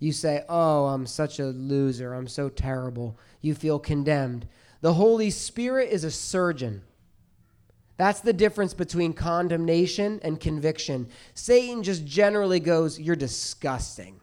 You 0.00 0.12
say, 0.12 0.44
Oh, 0.48 0.86
I'm 0.86 1.06
such 1.06 1.38
a 1.38 1.46
loser. 1.46 2.14
I'm 2.14 2.26
so 2.26 2.48
terrible. 2.48 3.16
You 3.40 3.54
feel 3.54 3.78
condemned. 3.78 4.48
The 4.80 4.94
Holy 4.94 5.30
Spirit 5.30 5.90
is 5.90 6.02
a 6.02 6.10
surgeon. 6.10 6.82
That's 7.98 8.20
the 8.20 8.32
difference 8.32 8.72
between 8.72 9.12
condemnation 9.12 10.20
and 10.22 10.40
conviction. 10.40 11.08
Satan 11.34 11.82
just 11.82 12.04
generally 12.06 12.58
goes, 12.58 12.98
You're 12.98 13.14
disgusting. 13.14 14.20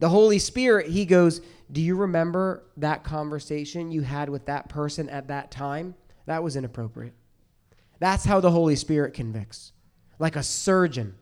The 0.00 0.08
Holy 0.08 0.40
Spirit, 0.40 0.88
he 0.88 1.04
goes, 1.04 1.40
Do 1.70 1.80
you 1.80 1.94
remember 1.94 2.64
that 2.76 3.04
conversation 3.04 3.92
you 3.92 4.02
had 4.02 4.28
with 4.28 4.46
that 4.46 4.68
person 4.68 5.08
at 5.08 5.28
that 5.28 5.52
time? 5.52 5.94
That 6.26 6.42
was 6.42 6.56
inappropriate. 6.56 7.14
That's 8.00 8.24
how 8.24 8.40
the 8.40 8.50
Holy 8.50 8.76
Spirit 8.76 9.14
convicts, 9.14 9.72
like 10.18 10.36
a 10.36 10.42
surgeon. 10.42 11.14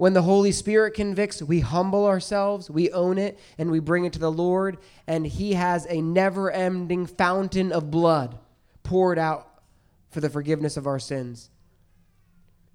When 0.00 0.14
the 0.14 0.22
Holy 0.22 0.50
Spirit 0.50 0.94
convicts, 0.94 1.42
we 1.42 1.60
humble 1.60 2.06
ourselves, 2.06 2.70
we 2.70 2.90
own 2.90 3.18
it, 3.18 3.38
and 3.58 3.70
we 3.70 3.80
bring 3.80 4.06
it 4.06 4.14
to 4.14 4.18
the 4.18 4.32
Lord, 4.32 4.78
and 5.06 5.26
He 5.26 5.52
has 5.52 5.86
a 5.90 6.00
never 6.00 6.50
ending 6.50 7.04
fountain 7.04 7.70
of 7.70 7.90
blood 7.90 8.38
poured 8.82 9.18
out 9.18 9.60
for 10.08 10.22
the 10.22 10.30
forgiveness 10.30 10.78
of 10.78 10.86
our 10.86 10.98
sins. 10.98 11.50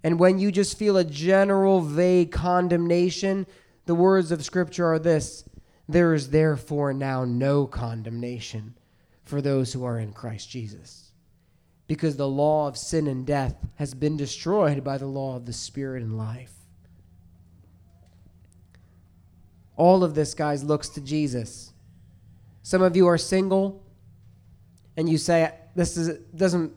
And 0.04 0.20
when 0.20 0.38
you 0.38 0.52
just 0.52 0.78
feel 0.78 0.96
a 0.96 1.02
general, 1.02 1.80
vague 1.80 2.30
condemnation, 2.30 3.48
the 3.86 3.96
words 3.96 4.30
of 4.30 4.44
Scripture 4.44 4.86
are 4.86 5.00
this 5.00 5.42
There 5.88 6.14
is 6.14 6.30
therefore 6.30 6.94
now 6.94 7.24
no 7.24 7.66
condemnation 7.66 8.76
for 9.24 9.42
those 9.42 9.72
who 9.72 9.84
are 9.84 9.98
in 9.98 10.12
Christ 10.12 10.48
Jesus. 10.48 11.10
Because 11.88 12.16
the 12.16 12.28
law 12.28 12.68
of 12.68 12.78
sin 12.78 13.08
and 13.08 13.26
death 13.26 13.56
has 13.74 13.94
been 13.94 14.16
destroyed 14.16 14.84
by 14.84 14.96
the 14.96 15.06
law 15.06 15.34
of 15.34 15.46
the 15.46 15.52
Spirit 15.52 16.04
and 16.04 16.16
life. 16.16 16.55
All 19.76 20.02
of 20.02 20.14
this, 20.14 20.34
guys, 20.34 20.64
looks 20.64 20.88
to 20.90 21.00
Jesus. 21.00 21.72
Some 22.62 22.82
of 22.82 22.96
you 22.96 23.06
are 23.06 23.18
single 23.18 23.82
and 24.96 25.08
you 25.08 25.18
say, 25.18 25.52
This 25.74 25.96
is, 25.96 26.18
doesn't 26.34 26.72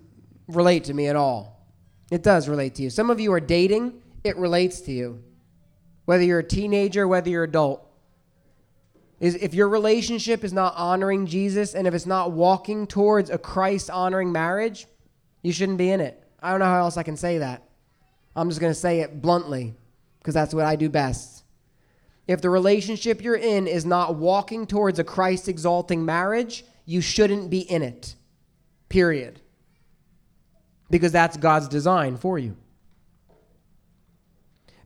relate 0.47 0.83
to 0.85 0.93
me 0.93 1.07
at 1.07 1.15
all. 1.15 1.65
It 2.11 2.23
does 2.23 2.49
relate 2.49 2.75
to 2.75 2.83
you. 2.83 2.89
Some 2.89 3.09
of 3.09 3.19
you 3.19 3.31
are 3.33 3.39
dating, 3.39 4.01
it 4.23 4.35
relates 4.37 4.81
to 4.81 4.91
you. 4.91 5.23
Whether 6.05 6.23
you're 6.23 6.39
a 6.39 6.43
teenager, 6.43 7.07
whether 7.07 7.29
you're 7.29 7.43
adult. 7.43 7.85
Is 9.19 9.35
if 9.35 9.53
your 9.53 9.69
relationship 9.69 10.43
is 10.43 10.53
not 10.53 10.73
honoring 10.77 11.25
Jesus 11.25 11.75
and 11.75 11.85
if 11.87 11.93
it's 11.93 12.05
not 12.05 12.31
walking 12.31 12.87
towards 12.87 13.29
a 13.29 13.37
Christ 13.37 13.89
honoring 13.89 14.31
marriage, 14.31 14.87
you 15.41 15.51
shouldn't 15.51 15.77
be 15.77 15.91
in 15.91 15.99
it. 15.99 16.23
I 16.41 16.51
don't 16.51 16.59
know 16.59 16.65
how 16.65 16.79
else 16.79 16.97
I 16.97 17.03
can 17.03 17.17
say 17.17 17.39
that. 17.39 17.63
I'm 18.35 18.49
just 18.49 18.61
going 18.61 18.71
to 18.71 18.79
say 18.79 19.01
it 19.01 19.21
bluntly 19.21 19.73
because 20.19 20.33
that's 20.33 20.53
what 20.53 20.65
I 20.65 20.75
do 20.75 20.89
best. 20.89 21.43
If 22.29 22.41
the 22.41 22.49
relationship 22.51 23.23
you're 23.23 23.35
in 23.35 23.65
is 23.65 23.87
not 23.87 24.13
walking 24.13 24.67
towards 24.67 24.99
a 24.99 25.03
Christ 25.03 25.49
exalting 25.49 26.05
marriage, 26.05 26.63
you 26.85 27.01
shouldn't 27.01 27.49
be 27.49 27.61
in 27.61 27.81
it. 27.81 28.13
Period. 28.87 29.41
Because 30.91 31.11
that's 31.11 31.37
God's 31.37 31.67
design 31.67 32.17
for 32.17 32.37
you. 32.37 32.55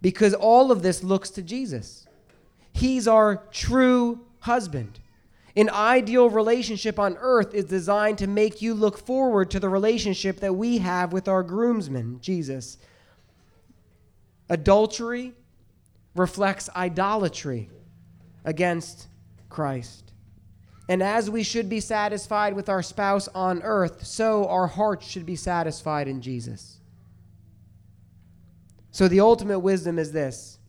Because 0.01 0.33
all 0.33 0.71
of 0.71 0.83
this 0.83 1.03
looks 1.03 1.31
to 1.31 1.41
Jesus. 1.41 2.07
He's 2.71 3.09
our 3.09 3.43
true 3.51 4.21
husband. 4.39 5.01
An 5.57 5.69
ideal 5.69 6.29
relationship 6.29 6.97
on 6.97 7.17
earth 7.19 7.53
is 7.53 7.65
designed 7.65 8.19
to 8.19 8.27
make 8.27 8.61
you 8.61 8.73
look 8.73 8.97
forward 8.97 9.51
to 9.51 9.59
the 9.59 9.67
relationship 9.67 10.39
that 10.39 10.55
we 10.55 10.77
have 10.77 11.11
with 11.11 11.27
our 11.27 11.43
groomsman, 11.43 12.21
Jesus. 12.21 12.77
Adultery 14.47 15.33
reflects 16.15 16.69
idolatry 16.75 17.69
against 18.45 19.07
Christ. 19.49 20.11
And 20.89 21.01
as 21.01 21.29
we 21.29 21.43
should 21.43 21.69
be 21.69 21.79
satisfied 21.79 22.55
with 22.55 22.69
our 22.69 22.83
spouse 22.83 23.27
on 23.29 23.61
earth, 23.63 24.05
so 24.05 24.47
our 24.47 24.67
hearts 24.67 25.07
should 25.07 25.25
be 25.25 25.35
satisfied 25.35 26.07
in 26.07 26.21
Jesus. 26.21 26.79
So 28.91 29.07
the 29.07 29.21
ultimate 29.21 29.59
wisdom 29.59 29.97
is 29.97 30.11
this, 30.11 30.59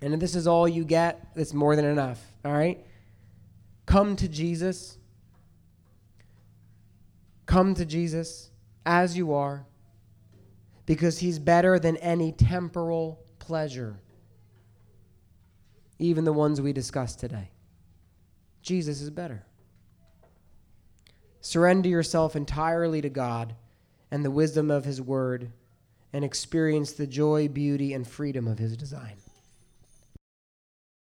and 0.00 0.14
if 0.14 0.20
this 0.20 0.34
is 0.34 0.46
all 0.46 0.66
you 0.66 0.84
get, 0.84 1.26
it's 1.36 1.52
more 1.52 1.76
than 1.76 1.84
enough, 1.84 2.20
all 2.44 2.52
right? 2.52 2.86
Come 3.84 4.16
to 4.16 4.28
Jesus. 4.28 4.96
Come 7.46 7.74
to 7.74 7.84
Jesus 7.84 8.50
as 8.86 9.16
you 9.16 9.34
are, 9.34 9.66
because 10.86 11.18
he's 11.18 11.38
better 11.38 11.78
than 11.78 11.96
any 11.98 12.32
temporal 12.32 13.22
pleasure 13.38 14.01
even 16.02 16.24
the 16.24 16.32
ones 16.32 16.60
we 16.60 16.72
discussed 16.72 17.20
today. 17.20 17.50
Jesus 18.62 19.00
is 19.00 19.10
better. 19.10 19.44
Surrender 21.40 21.88
yourself 21.88 22.36
entirely 22.36 23.00
to 23.00 23.08
God 23.08 23.54
and 24.10 24.24
the 24.24 24.30
wisdom 24.30 24.70
of 24.70 24.84
His 24.84 25.00
Word 25.00 25.52
and 26.12 26.24
experience 26.24 26.92
the 26.92 27.06
joy, 27.06 27.48
beauty, 27.48 27.94
and 27.94 28.06
freedom 28.06 28.46
of 28.46 28.58
His 28.58 28.76
design. 28.76 29.16